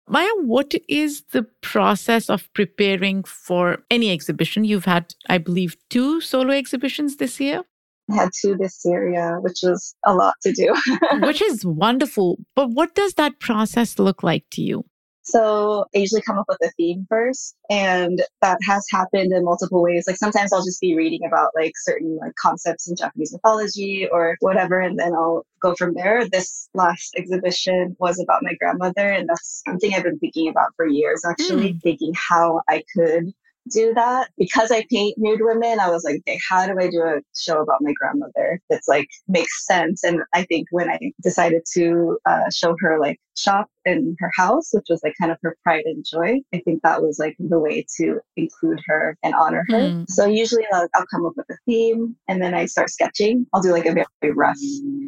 Maya, 0.08 0.28
what 0.40 0.74
is 0.88 1.22
the 1.32 1.42
process 1.60 2.30
of 2.30 2.52
preparing 2.54 3.24
for 3.24 3.78
any 3.90 4.10
exhibition? 4.10 4.64
You've 4.64 4.86
had, 4.86 5.14
I 5.28 5.38
believe, 5.38 5.76
two 5.90 6.20
solo 6.20 6.52
exhibitions 6.52 7.16
this 7.16 7.38
year. 7.38 7.62
I 8.10 8.14
had 8.14 8.30
two 8.40 8.56
this 8.56 8.80
year, 8.84 9.10
yeah, 9.12 9.36
which 9.38 9.58
was 9.62 9.94
a 10.06 10.14
lot 10.14 10.34
to 10.42 10.52
do. 10.52 10.74
which 11.26 11.42
is 11.42 11.64
wonderful. 11.64 12.38
But 12.56 12.70
what 12.70 12.94
does 12.94 13.14
that 13.14 13.38
process 13.38 13.98
look 13.98 14.22
like 14.22 14.44
to 14.52 14.62
you? 14.62 14.84
So 15.30 15.84
I 15.94 15.98
usually 15.98 16.22
come 16.22 16.38
up 16.38 16.46
with 16.48 16.58
a 16.62 16.70
theme 16.76 17.06
first, 17.08 17.54
and 17.68 18.22
that 18.40 18.58
has 18.66 18.86
happened 18.90 19.32
in 19.32 19.44
multiple 19.44 19.82
ways. 19.82 20.04
Like 20.06 20.16
sometimes 20.16 20.52
I'll 20.52 20.64
just 20.64 20.80
be 20.80 20.96
reading 20.96 21.20
about 21.26 21.50
like 21.54 21.72
certain 21.76 22.16
like 22.16 22.34
concepts 22.40 22.88
in 22.88 22.96
Japanese 22.96 23.32
mythology 23.32 24.08
or 24.10 24.36
whatever, 24.40 24.80
and 24.80 24.98
then 24.98 25.12
I'll 25.14 25.44
go 25.60 25.74
from 25.74 25.94
there. 25.94 26.26
This 26.28 26.68
last 26.72 27.14
exhibition 27.16 27.94
was 27.98 28.18
about 28.18 28.42
my 28.42 28.54
grandmother, 28.54 29.08
and 29.10 29.28
that's 29.28 29.62
something 29.66 29.92
I've 29.92 30.04
been 30.04 30.18
thinking 30.18 30.48
about 30.48 30.72
for 30.76 30.86
years. 30.86 31.22
Actually, 31.28 31.74
mm. 31.74 31.82
thinking 31.82 32.12
how 32.14 32.62
I 32.68 32.82
could 32.96 33.32
do 33.70 33.92
that 33.94 34.30
because 34.36 34.70
I 34.70 34.84
paint 34.90 35.16
nude 35.18 35.40
women. 35.42 35.80
I 35.80 35.90
was 35.90 36.04
like, 36.04 36.16
okay, 36.20 36.38
how 36.48 36.66
do 36.66 36.74
I 36.78 36.88
do 36.88 37.02
a 37.02 37.20
show 37.36 37.60
about 37.60 37.80
my 37.80 37.92
grandmother 37.92 38.60
that's 38.68 38.88
like 38.88 39.08
makes 39.26 39.66
sense? 39.66 40.04
And 40.04 40.20
I 40.34 40.44
think 40.44 40.68
when 40.70 40.90
I 40.90 40.98
decided 41.22 41.62
to 41.74 42.18
uh, 42.26 42.50
show 42.52 42.76
her 42.80 42.98
like 43.00 43.18
shop 43.36 43.68
in 43.84 44.16
her 44.18 44.30
house, 44.34 44.70
which 44.72 44.86
was 44.88 45.00
like 45.02 45.14
kind 45.20 45.30
of 45.30 45.38
her 45.42 45.56
pride 45.62 45.84
and 45.84 46.04
joy, 46.04 46.40
I 46.52 46.60
think 46.64 46.82
that 46.82 47.02
was 47.02 47.18
like 47.18 47.36
the 47.38 47.58
way 47.58 47.86
to 47.98 48.20
include 48.36 48.80
her 48.86 49.16
and 49.22 49.34
honor 49.34 49.64
her. 49.68 49.78
Mm. 49.78 50.08
So 50.08 50.26
usually 50.26 50.64
I'll, 50.72 50.88
I'll 50.94 51.06
come 51.10 51.24
up 51.24 51.34
with 51.36 51.46
a 51.50 51.56
theme 51.66 52.16
and 52.28 52.42
then 52.42 52.54
I 52.54 52.66
start 52.66 52.90
sketching. 52.90 53.46
I'll 53.52 53.62
do 53.62 53.72
like 53.72 53.86
a 53.86 53.92
very 53.92 54.34
rough 54.34 54.58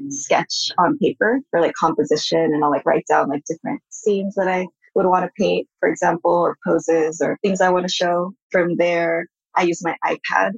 sketch 0.08 0.70
on 0.78 0.98
paper 0.98 1.40
for 1.50 1.60
like 1.60 1.74
composition 1.74 2.40
and 2.40 2.64
I'll 2.64 2.70
like 2.70 2.86
write 2.86 3.06
down 3.08 3.28
like 3.28 3.44
different 3.44 3.82
scenes 3.90 4.34
that 4.36 4.48
I 4.48 4.66
would 4.94 5.06
want 5.06 5.24
to 5.24 5.30
paint, 5.38 5.68
for 5.78 5.88
example, 5.88 6.32
or 6.32 6.56
poses 6.66 7.20
or 7.20 7.38
things 7.42 7.60
I 7.60 7.70
want 7.70 7.86
to 7.86 7.92
show. 7.92 8.32
From 8.50 8.76
there, 8.76 9.26
I 9.56 9.62
use 9.62 9.84
my 9.84 9.96
iPad 10.04 10.52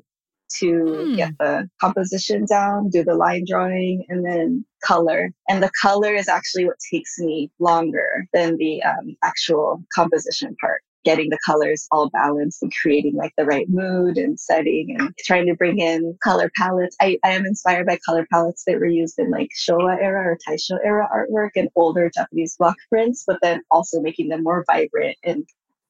to 0.58 1.04
hmm. 1.06 1.14
get 1.16 1.32
the 1.38 1.68
composition 1.80 2.44
down, 2.44 2.90
do 2.90 3.04
the 3.04 3.14
line 3.14 3.44
drawing, 3.48 4.04
and 4.08 4.24
then 4.24 4.64
color. 4.84 5.32
And 5.48 5.62
the 5.62 5.70
color 5.80 6.12
is 6.14 6.28
actually 6.28 6.66
what 6.66 6.76
takes 6.90 7.18
me 7.18 7.50
longer 7.58 8.26
than 8.32 8.56
the 8.56 8.82
um, 8.82 9.16
actual 9.22 9.82
composition 9.94 10.56
part 10.60 10.82
getting 11.04 11.30
the 11.30 11.38
colors 11.44 11.86
all 11.90 12.10
balanced 12.10 12.62
and 12.62 12.72
creating 12.80 13.14
like 13.14 13.32
the 13.36 13.44
right 13.44 13.66
mood 13.68 14.16
and 14.16 14.38
setting 14.38 14.94
and 14.98 15.14
trying 15.24 15.46
to 15.46 15.54
bring 15.54 15.78
in 15.78 16.16
color 16.22 16.50
palettes. 16.56 16.96
I, 17.00 17.18
I 17.24 17.30
am 17.30 17.46
inspired 17.46 17.86
by 17.86 17.98
color 18.04 18.26
palettes 18.32 18.64
that 18.66 18.78
were 18.78 18.86
used 18.86 19.18
in 19.18 19.30
like 19.30 19.50
Showa 19.56 20.00
era 20.00 20.24
or 20.24 20.38
Taisho 20.48 20.78
era 20.84 21.08
artwork 21.14 21.50
and 21.56 21.68
older 21.76 22.10
Japanese 22.14 22.56
block 22.56 22.76
prints, 22.88 23.24
but 23.26 23.38
then 23.42 23.62
also 23.70 24.00
making 24.00 24.28
them 24.28 24.42
more 24.42 24.64
vibrant 24.68 25.16
and 25.22 25.44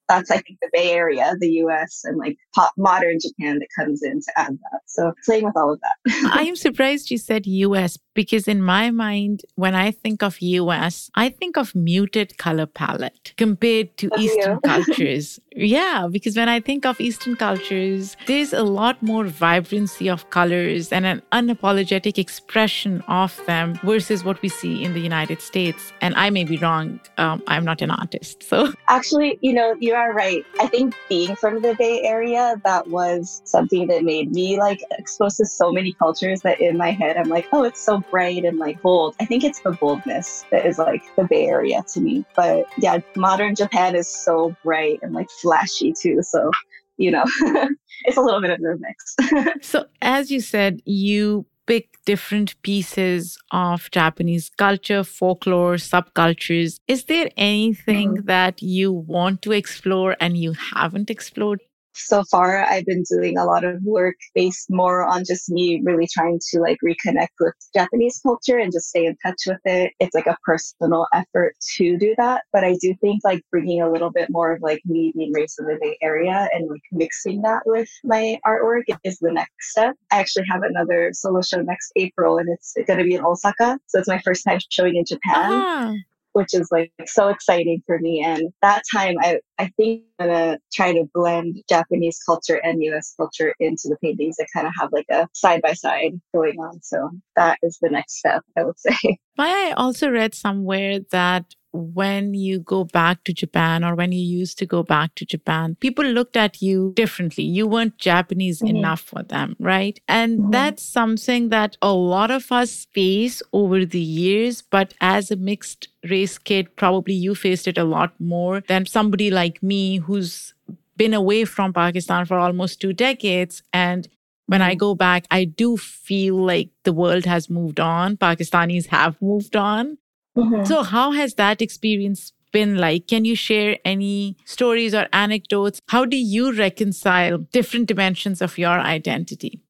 that's 0.09 0.31
I 0.31 0.39
think 0.39 0.59
the 0.61 0.69
Bay 0.73 0.93
Area, 0.93 1.35
the 1.39 1.51
US, 1.65 2.03
and 2.05 2.19
like 2.19 2.37
pop 2.55 2.73
modern 2.77 3.19
Japan 3.21 3.59
that 3.59 3.69
comes 3.79 4.03
in 4.03 4.21
to 4.21 4.33
add 4.37 4.59
that. 4.71 4.81
So 4.87 5.13
playing 5.25 5.45
with 5.45 5.57
all 5.57 5.73
of 5.73 5.81
that. 5.81 6.33
I 6.35 6.43
am 6.43 6.57
surprised 6.57 7.11
you 7.11 7.19
said 7.19 7.47
US 7.47 7.97
because 8.15 8.49
in 8.49 8.63
my 8.63 8.91
mind, 8.91 9.43
when 9.55 9.75
I 9.75 9.91
think 9.91 10.23
of 10.23 10.41
US, 10.41 11.11
I 11.15 11.29
think 11.29 11.57
of 11.57 11.75
muted 11.75 12.39
color 12.39 12.67
palette 12.67 13.35
compared 13.37 13.97
to 13.99 14.11
Eastern 14.19 14.61
cultures. 14.61 15.41
Yeah, 15.55 16.09
because 16.11 16.37
when 16.37 16.49
I 16.49 16.61
think 16.61 16.87
of 16.87 17.01
Eastern 17.01 17.37
cultures, 17.37 18.17
there's 18.27 18.53
a 18.53 18.63
lot 18.63 19.03
more 19.03 19.25
vibrancy 19.25 20.09
of 20.09 20.31
colors 20.31 20.93
and 20.93 21.05
an 21.05 21.23
unapologetic 21.33 22.19
expression 22.19 23.03
of 23.09 23.39
them 23.47 23.79
versus 23.85 24.25
what 24.25 24.41
we 24.43 24.49
see 24.49 24.83
in 24.83 24.95
the 24.95 25.01
United 25.01 25.41
States. 25.41 25.93
And 26.01 26.15
I 26.15 26.31
may 26.31 26.45
be 26.45 26.57
wrong. 26.57 27.01
Um, 27.19 27.43
I'm 27.47 27.65
not 27.65 27.83
an 27.83 27.91
artist. 27.91 28.43
So 28.43 28.73
actually, 28.89 29.39
you 29.41 29.53
know, 29.53 29.77
you 29.81 29.95
are 29.95 30.13
right. 30.13 30.45
I 30.61 30.67
think 30.67 30.95
being 31.09 31.37
from 31.37 31.61
the 31.61 31.75
Bay 31.75 32.03
Area, 32.03 32.61
that 32.65 32.89
was 32.89 33.43
something 33.45 33.87
that 33.89 34.05
made 34.05 34.33
me 34.33 34.59
like 34.59 34.81
exposed 34.99 35.37
to 35.39 35.47
so 35.47 35.73
many 35.73 35.93
cultures 35.93 36.41
that 36.43 36.61
in 36.61 36.77
my 36.77 36.91
head, 36.91 37.17
I'm 37.17 37.29
like, 37.29 37.49
oh, 37.53 37.65
it's 37.65 37.81
so 37.81 38.02
bright 38.11 38.45
and 38.45 38.59
like 38.59 38.81
bold. 38.83 39.15
I 39.21 39.25
think 39.25 39.45
it's 39.45 39.61
the 39.61 39.73
boldness 39.73 40.45
that 40.51 40.67
is 40.67 40.79
like 40.79 41.03
the 41.17 41.25
Bay 41.25 41.47
Area 41.47 41.83
to 41.93 42.01
me. 42.01 42.25
But 42.35 42.67
yeah, 42.79 42.99
modern 43.17 43.55
Japan 43.55 43.95
is 43.95 44.09
so 44.09 44.55
bright 44.63 45.01
and 45.03 45.13
like 45.13 45.31
flashy 45.31 45.93
too. 45.93 46.23
So, 46.23 46.51
you 46.97 47.11
know, 47.11 47.25
it's 48.05 48.17
a 48.17 48.21
little 48.21 48.41
bit 48.41 48.51
of 48.51 48.61
a 48.61 48.77
mix. 48.79 49.67
so, 49.67 49.87
as 50.01 50.31
you 50.31 50.41
said, 50.41 50.81
you 50.85 51.47
pick 51.67 51.97
different 52.05 52.61
pieces 52.63 53.39
of 53.53 53.91
Japanese 53.91 54.51
culture, 54.57 55.05
folklore, 55.05 55.75
subcultures. 55.75 56.79
Is 56.89 57.05
there 57.05 57.31
anything 57.37 58.17
mm-hmm. 58.17 58.27
that 58.27 58.63
you 58.63 58.93
want 58.93 59.43
to 59.43 59.53
explore 59.53 60.17
and 60.21 60.37
you 60.37 60.55
haven't 60.75 61.11
explored? 61.11 61.61
So 61.95 62.23
far 62.31 62.65
I've 62.65 62.87
been 62.87 63.05
doing 63.11 63.39
a 63.39 63.45
lot 63.45 63.65
of 63.65 63.83
work 63.83 64.17
based 64.35 64.67
more 64.71 65.03
on 65.05 65.25
just 65.25 65.51
me 65.51 65.81
really 65.85 66.09
trying 66.13 66.41
to 66.51 66.61
like 66.61 66.79
reconnect 66.85 67.29
with 67.41 67.55
Japanese 67.75 68.21
culture 68.23 68.59
and 68.59 68.73
just 68.73 68.89
stay 68.89 69.07
in 69.07 69.17
touch 69.25 69.43
with 69.47 69.61
it. 69.65 69.93
It's 70.01 70.15
like 70.15 70.27
a 70.27 70.37
personal 70.45 71.07
effort 71.13 71.55
to 71.77 71.99
do 71.99 72.15
that. 72.19 72.43
But 72.53 72.65
I 72.65 72.77
do 72.81 72.95
think 73.01 73.23
like 73.25 73.43
bringing 73.51 73.83
a 73.83 73.91
little 73.91 74.11
bit 74.11 74.29
more 74.31 74.53
of 74.53 74.63
like 74.63 74.81
me 74.85 75.13
being 75.17 75.33
raised 75.33 75.59
in 75.59 75.67
the 75.67 75.79
Bay 75.81 75.99
Area 76.03 76.49
and 76.53 76.69
like 76.69 76.83
mixing 76.93 77.43
that 77.43 77.63
with 77.67 77.89
my 78.05 78.39
artwork 78.47 78.85
is 79.05 79.19
the 79.19 79.33
next 79.33 79.71
step. 79.71 79.97
I 80.11 80.21
actually 80.21 80.45
have 80.51 80.63
another 80.63 81.11
solo 81.13 81.43
show 81.43 81.61
next 81.63 81.93
April 81.97 82.39
and 82.39 82.49
it's 82.49 82.75
going 82.87 82.99
to 82.99 83.05
be 83.05 83.15
in 83.15 83.25
Osaka. 83.25 83.79
So 83.87 83.99
it's 83.99 84.09
my 84.09 84.21
first 84.21 84.45
time 84.45 84.59
showing 84.71 84.97
in 84.97 85.05
Japan. 85.05 85.51
Ah 85.53 85.93
which 86.33 86.55
is 86.55 86.69
like 86.71 86.93
so 87.07 87.29
exciting 87.29 87.83
for 87.87 87.99
me. 87.99 88.23
And 88.25 88.53
that 88.63 88.83
time, 88.93 89.17
I, 89.21 89.41
I 89.59 89.71
think 89.77 90.03
I'm 90.19 90.29
gonna 90.29 90.59
try 90.73 90.93
to 90.93 91.05
blend 91.15 91.63
Japanese 91.69 92.19
culture 92.25 92.61
and 92.63 92.83
US 92.85 93.15
culture 93.17 93.55
into 93.61 93.89
the 93.89 93.97
paintings 94.03 94.37
that 94.37 94.49
kind 94.55 94.67
of 94.67 94.73
have 94.79 94.91
like 94.93 95.07
a 95.11 95.29
side 95.35 95.63
by 95.63 95.73
side 95.73 96.21
going 96.35 96.59
on. 96.59 96.81
So 96.83 97.11
that 97.37 97.59
is 97.63 97.79
the 97.81 97.91
next 97.91 98.19
step, 98.19 98.43
I 98.57 98.65
would 98.65 98.79
say. 98.79 98.97
But 99.35 99.47
I 99.47 99.73
also 99.73 100.11
read 100.11 100.35
somewhere 100.35 101.01
that 101.11 101.55
when 101.73 102.35
you 102.35 102.61
go 102.61 102.85
back 102.85 103.25
to 103.25 103.33
Japan 103.33 103.83
or 103.85 103.95
when 103.95 104.13
you 104.13 104.21
used 104.21 104.59
to 104.59 104.67
go 104.67 104.83
back 104.83 105.15
to 105.17 105.25
Japan, 105.25 105.77
people 105.81 106.05
looked 106.05 106.37
at 106.37 106.61
you 106.61 106.93
differently. 106.95 107.45
You 107.45 107.67
weren't 107.67 107.99
Japanese 107.99 108.61
mm-hmm. 108.61 108.77
enough 108.77 109.01
for 109.01 109.23
them, 109.23 109.57
right? 109.59 109.99
And 110.09 110.39
mm-hmm. 110.39 110.51
that's 110.51 110.83
something 110.83 111.49
that 111.49 111.77
a 111.81 111.93
lot 111.93 112.31
of 112.31 112.53
us 112.53 112.87
face 112.93 113.43
over 113.53 113.85
the 113.85 114.01
years. 114.01 114.63
But 114.63 114.95
as 115.01 115.31
a 115.31 115.37
mixed 115.37 115.89
race 116.09 116.39
kid, 116.39 116.77
probably 116.77 117.15
you 117.15 117.35
faced 117.35 117.67
it 117.67 117.79
a 117.79 117.85
lot 117.85 118.13
more 118.19 118.61
than 118.61 118.87
somebody 118.87 119.31
like 119.31 119.63
me 119.63 119.99
who's 119.99 120.55
been 120.97 121.15
away 121.15 121.45
from 121.45 121.73
Pakistan 121.73 122.27
for 122.27 122.39
almost 122.39 122.81
two 122.81 122.93
decades. 122.93 123.63
And 123.73 124.09
when 124.47 124.61
I 124.61 124.73
mm-hmm. 124.73 124.79
go 124.79 124.95
back, 124.95 125.27
I 125.31 125.45
do 125.45 125.77
feel 125.77 126.37
like 126.37 126.69
the 126.85 126.93
world 126.93 127.25
has 127.25 127.49
moved 127.49 127.81
on. 127.81 128.17
Pakistanis 128.17 128.87
have 128.87 129.21
moved 129.23 129.57
on. 129.57 129.99
Mm-hmm. 130.37 130.65
So, 130.65 130.83
how 130.83 131.13
has 131.13 131.35
that 131.35 131.61
experience 131.61 132.33
been 132.53 132.77
like? 132.77 133.07
Can 133.09 133.25
you 133.25 133.35
share 133.35 133.79
any 133.85 134.37
stories 134.45 134.95
or 134.95 135.09
anecdotes? 135.13 135.81
How 135.89 136.05
do 136.05 136.17
you 136.17 136.53
reconcile 136.57 137.39
different 137.39 137.87
dimensions 137.87 138.41
of 138.41 138.59
your 138.59 138.79
identity? 138.81 139.61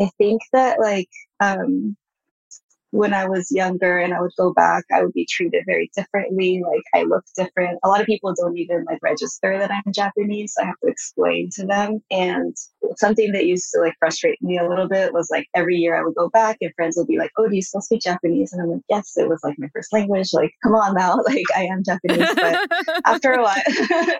I 0.00 0.10
think 0.18 0.42
that, 0.52 0.78
like, 0.80 1.08
um, 1.40 1.96
when 2.90 3.12
I 3.12 3.26
was 3.28 3.50
younger 3.50 3.98
and 3.98 4.14
I 4.14 4.20
would 4.20 4.32
go 4.38 4.52
back, 4.52 4.84
I 4.92 5.02
would 5.02 5.12
be 5.12 5.26
treated 5.26 5.64
very 5.66 5.90
differently. 5.96 6.62
Like 6.64 6.82
I 6.94 7.04
look 7.04 7.24
different. 7.36 7.78
A 7.84 7.88
lot 7.88 8.00
of 8.00 8.06
people 8.06 8.32
don't 8.34 8.56
even 8.56 8.84
like 8.84 9.02
register 9.02 9.58
that 9.58 9.70
I'm 9.70 9.92
Japanese. 9.92 10.54
So 10.54 10.62
I 10.62 10.66
have 10.66 10.80
to 10.84 10.90
explain 10.90 11.50
to 11.54 11.66
them. 11.66 12.00
And 12.10 12.56
something 12.96 13.32
that 13.32 13.46
used 13.46 13.70
to 13.74 13.80
like 13.80 13.94
frustrate 13.98 14.40
me 14.40 14.58
a 14.58 14.68
little 14.68 14.88
bit 14.88 15.12
was 15.12 15.28
like 15.30 15.46
every 15.54 15.76
year 15.76 15.98
I 15.98 16.04
would 16.04 16.14
go 16.14 16.28
back 16.30 16.58
and 16.60 16.72
friends 16.74 16.96
would 16.96 17.08
be 17.08 17.18
like, 17.18 17.32
Oh, 17.36 17.48
do 17.48 17.56
you 17.56 17.62
still 17.62 17.80
speak 17.80 18.02
Japanese? 18.02 18.52
And 18.52 18.62
I'm 18.62 18.70
like, 18.70 18.82
Yes, 18.88 19.12
it 19.16 19.28
was 19.28 19.40
like 19.42 19.58
my 19.58 19.68
first 19.74 19.92
language. 19.92 20.30
Like, 20.32 20.52
come 20.62 20.74
on 20.74 20.94
now. 20.94 21.16
Like 21.26 21.44
I 21.56 21.64
am 21.64 21.82
Japanese. 21.82 22.34
But 22.36 22.68
after 23.04 23.32
a 23.32 23.42
while, 23.42 23.62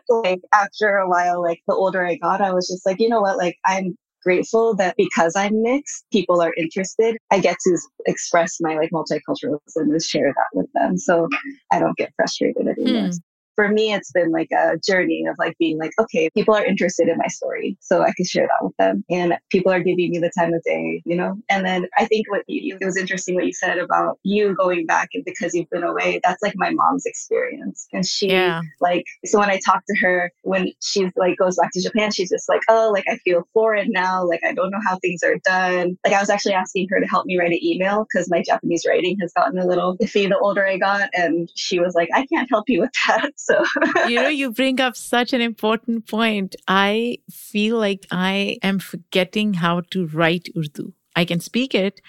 like 0.25 0.41
after 0.53 0.97
a 0.97 1.09
while, 1.09 1.41
like 1.41 1.61
the 1.69 1.75
older 1.75 2.05
I 2.05 2.17
got, 2.17 2.41
I 2.41 2.53
was 2.53 2.67
just 2.67 2.85
like, 2.85 2.99
you 2.99 3.09
know 3.09 3.21
what? 3.21 3.37
Like 3.37 3.57
I'm 3.65 3.97
grateful 4.27 4.75
that 4.75 4.97
because 4.97 5.37
I'm 5.37 5.63
mixed, 5.63 6.05
people 6.11 6.43
are 6.43 6.53
interested. 6.59 7.17
I 7.31 7.39
get 7.39 7.59
to 7.61 7.79
express 8.07 8.57
my 8.61 8.75
like 8.75 8.91
multiculturalism 8.91 9.61
and 9.77 10.03
share 10.03 10.35
that 10.35 10.51
with 10.53 10.67
them. 10.75 10.99
So 10.99 11.29
I 11.73 11.79
don't 11.79 11.97
get 11.97 12.13
frustrated 12.17 12.67
anymore. 12.67 13.11
Hmm 13.11 13.17
for 13.57 13.69
me, 13.69 13.93
it's 13.93 14.13
been 14.13 14.31
like 14.31 14.51
a 14.53 14.79
journey 14.79 15.25
of 15.29 15.35
like 15.39 15.57
being 15.59 15.79
like, 15.79 15.93
okay, 15.99 16.31
people 16.31 16.55
are 16.55 16.65
interested 16.65 17.09
in 17.09 17.19
my 17.19 17.27
story, 17.27 17.77
so 17.81 18.03
I 18.03 18.13
can 18.17 18.27
share 18.27 18.47
that 18.47 18.65
with 18.65 18.77
them, 18.79 19.05
and 19.11 19.35
people 19.51 19.73
are 19.73 19.81
giving 19.81 20.11
me 20.11 20.19
the 20.19 20.31
time 20.39 20.55
of 20.55 20.63
day, 20.63 21.03
you 21.05 21.17
know. 21.17 21.37
And 21.49 21.65
then 21.65 21.87
I 21.97 22.05
think 22.05 22.31
what 22.31 22.43
you, 22.47 22.77
it 22.81 22.85
was 22.85 22.97
interesting 22.97 23.35
what 23.35 23.47
you 23.47 23.53
said 23.53 23.79
about 23.79 24.19
you 24.23 24.55
going 24.55 24.87
back 24.87 25.09
and 25.15 25.25
because 25.25 25.55
you've 25.55 25.71
been 25.71 25.83
away. 25.83 26.21
That's 26.23 26.43
like 26.43 26.55
my 26.57 26.71
mom's 26.71 27.07
experience, 27.07 27.89
and 27.93 28.07
she 28.07 28.29
yeah. 28.29 28.61
like 28.81 29.05
so 29.25 29.39
when 29.39 29.51
I 29.51 29.59
talk 29.65 29.83
to 29.89 29.97
her 30.01 30.31
when 30.43 30.71
she's 30.83 31.11
like 31.17 31.39
goes 31.39 31.57
back 31.57 31.71
to 31.73 31.83
Japan, 31.83 32.13
she's 32.13 32.31
just 32.31 32.49
like, 32.49 32.61
oh, 32.69 32.91
like 32.93 33.05
I 33.09 33.17
feel 33.19 33.49
foreign 33.55 33.91
now, 33.91 34.25
like 34.27 34.41
I 34.45 34.53
don't 34.53 34.71
know 34.71 34.81
how 34.87 34.99
things 34.99 35.23
are 35.23 35.39
done. 35.45 35.97
Like 36.05 36.15
I 36.15 36.21
was 36.21 36.31
actually 36.31 36.55
asking 36.55 36.89
her 36.91 37.01
to 37.01 37.07
help 37.07 37.27
me 37.27 37.39
write 37.39 37.53
an 37.53 37.65
email 37.65 38.05
because 38.05 38.31
my 38.31 38.43
Japanese 38.43 38.85
writing 38.87 39.17
has 39.21 39.33
gotten 39.33 39.59
a 39.59 39.67
little 39.67 39.97
iffy 39.99 40.29
the 40.29 40.39
older 40.39 40.67
I 40.67 40.79
got, 40.79 41.09
and 41.15 41.51
she 41.55 41.79
was 41.81 41.95
like, 41.95 42.09
I 42.15 42.27
can't 42.27 42.49
help 42.51 42.69
you 42.69 42.81
with 42.81 42.91
that. 43.07 43.31
So, 43.47 43.65
you 44.09 44.17
know, 44.17 44.29
you 44.29 44.53
bring 44.53 44.81
up 44.81 44.97
such 44.97 45.33
an 45.33 45.41
important 45.41 46.09
point. 46.09 46.57
I 46.69 47.19
feel 47.31 47.79
like 47.79 48.07
I 48.11 48.59
am 48.63 48.79
forgetting 48.79 49.55
how 49.55 49.83
to 49.93 50.07
write 50.09 50.49
Urdu. 50.57 50.93
I 51.15 51.25
can 51.25 51.41
speak 51.41 51.75
it 51.75 52.01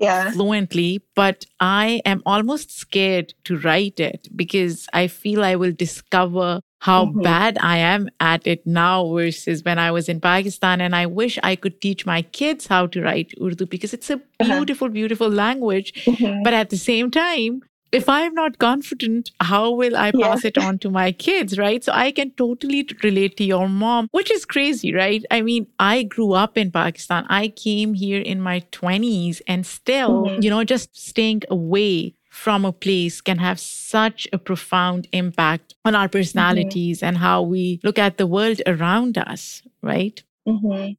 yeah. 0.00 0.30
fluently, 0.30 1.02
but 1.14 1.44
I 1.60 2.00
am 2.04 2.22
almost 2.26 2.76
scared 2.76 3.34
to 3.44 3.58
write 3.58 4.00
it 4.00 4.28
because 4.34 4.88
I 4.92 5.06
feel 5.06 5.44
I 5.44 5.56
will 5.56 5.72
discover 5.72 6.60
how 6.80 7.06
mm-hmm. 7.06 7.20
bad 7.20 7.58
I 7.60 7.76
am 7.76 8.08
at 8.20 8.46
it 8.46 8.66
now 8.66 9.12
versus 9.14 9.62
when 9.62 9.78
I 9.78 9.90
was 9.90 10.08
in 10.08 10.20
Pakistan. 10.20 10.80
And 10.80 10.96
I 10.96 11.04
wish 11.04 11.38
I 11.42 11.54
could 11.54 11.80
teach 11.80 12.06
my 12.06 12.22
kids 12.22 12.66
how 12.66 12.86
to 12.88 13.02
write 13.02 13.34
Urdu 13.40 13.66
because 13.66 13.92
it's 13.92 14.08
a 14.08 14.14
uh-huh. 14.14 14.46
beautiful, 14.46 14.86
uh-huh. 14.86 14.94
beautiful 14.94 15.28
language. 15.28 15.92
Mm-hmm. 16.04 16.42
But 16.42 16.54
at 16.54 16.70
the 16.70 16.78
same 16.78 17.10
time, 17.10 17.62
if 17.92 18.08
I'm 18.08 18.34
not 18.34 18.58
confident, 18.58 19.30
how 19.40 19.72
will 19.72 19.96
I 19.96 20.12
pass 20.12 20.44
yeah. 20.44 20.48
it 20.48 20.58
on 20.58 20.78
to 20.80 20.90
my 20.90 21.12
kids, 21.12 21.58
right? 21.58 21.82
So 21.82 21.92
I 21.92 22.12
can 22.12 22.30
totally 22.32 22.86
relate 23.02 23.36
to 23.38 23.44
your 23.44 23.68
mom, 23.68 24.08
which 24.12 24.30
is 24.30 24.44
crazy, 24.44 24.94
right? 24.94 25.24
I 25.30 25.42
mean, 25.42 25.66
I 25.78 26.04
grew 26.04 26.32
up 26.32 26.56
in 26.56 26.70
Pakistan. 26.70 27.26
I 27.28 27.48
came 27.48 27.94
here 27.94 28.20
in 28.20 28.40
my 28.40 28.60
20s 28.72 29.42
and 29.46 29.66
still, 29.66 30.24
mm-hmm. 30.24 30.42
you 30.42 30.50
know, 30.50 30.64
just 30.64 30.96
staying 30.96 31.42
away 31.50 32.14
from 32.30 32.64
a 32.64 32.72
place 32.72 33.20
can 33.20 33.38
have 33.38 33.58
such 33.58 34.28
a 34.32 34.38
profound 34.38 35.08
impact 35.12 35.74
on 35.84 35.96
our 35.96 36.08
personalities 36.08 36.98
mm-hmm. 36.98 37.06
and 37.06 37.18
how 37.18 37.42
we 37.42 37.80
look 37.82 37.98
at 37.98 38.18
the 38.18 38.26
world 38.26 38.62
around 38.66 39.18
us, 39.18 39.62
right? 39.82 40.22
Mm-hmm 40.46 40.92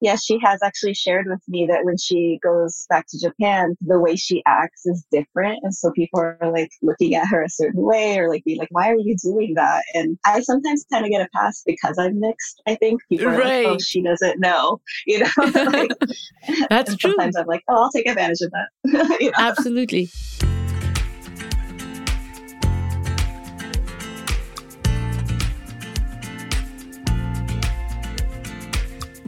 yeah, 0.00 0.16
she 0.16 0.38
has 0.42 0.60
actually 0.62 0.94
shared 0.94 1.26
with 1.26 1.40
me 1.48 1.66
that 1.68 1.84
when 1.84 1.96
she 1.98 2.38
goes 2.42 2.86
back 2.88 3.06
to 3.08 3.18
Japan, 3.18 3.76
the 3.80 3.98
way 3.98 4.16
she 4.16 4.42
acts 4.46 4.86
is 4.86 5.04
different. 5.10 5.58
And 5.62 5.74
so 5.74 5.90
people 5.92 6.20
are 6.20 6.38
like 6.52 6.70
looking 6.82 7.14
at 7.14 7.26
her 7.28 7.42
a 7.42 7.48
certain 7.48 7.82
way 7.82 8.18
or 8.18 8.28
like 8.28 8.44
being 8.44 8.58
like, 8.58 8.68
why 8.70 8.90
are 8.90 8.98
you 8.98 9.16
doing 9.22 9.54
that? 9.56 9.82
And 9.94 10.18
I 10.24 10.40
sometimes 10.40 10.84
kind 10.92 11.04
of 11.04 11.10
get 11.10 11.22
a 11.22 11.28
pass 11.34 11.62
because 11.66 11.98
I'm 11.98 12.20
mixed. 12.20 12.62
I 12.66 12.76
think 12.76 13.00
people 13.08 13.28
are 13.28 13.38
right. 13.38 13.66
like, 13.66 13.76
oh, 13.76 13.78
she 13.78 14.02
doesn't 14.02 14.40
know, 14.40 14.80
you 15.06 15.20
know? 15.20 15.30
like, 15.38 15.90
That's 16.70 16.94
true. 16.96 17.10
Sometimes 17.10 17.36
I'm 17.36 17.46
like, 17.46 17.64
oh, 17.68 17.82
I'll 17.82 17.90
take 17.90 18.08
advantage 18.08 18.40
of 18.42 18.52
that. 18.52 19.16
you 19.20 19.30
know? 19.30 19.36
Absolutely. 19.38 20.10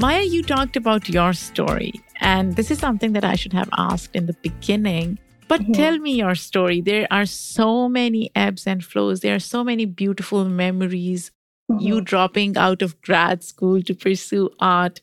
Maya, 0.01 0.23
you 0.23 0.43
talked 0.43 0.77
about 0.77 1.11
your 1.11 1.35
story, 1.35 1.93
and 2.23 2.57
this 2.57 2.71
is 2.71 2.79
something 2.79 3.13
that 3.13 3.23
I 3.23 3.35
should 3.35 3.53
have 3.53 3.69
asked 3.77 4.17
in 4.17 4.25
the 4.25 4.33
beginning. 4.41 5.19
But 5.47 5.61
mm-hmm. 5.61 5.73
tell 5.73 5.99
me 5.99 6.15
your 6.15 6.35
story. 6.37 6.81
There 6.81 7.07
are 7.11 7.27
so 7.27 7.87
many 7.87 8.31
ebbs 8.35 8.67
and 8.67 8.83
flows. 8.83 9.21
There 9.21 9.35
are 9.35 9.47
so 9.55 9.63
many 9.63 9.85
beautiful 9.85 10.47
memories. 10.47 11.33
Mm-hmm. 11.71 11.87
You 11.87 12.01
dropping 12.01 12.57
out 12.57 12.81
of 12.81 12.99
grad 13.03 13.45
school 13.45 13.83
to 13.83 13.95
pursue 13.95 14.49
art, 14.59 15.03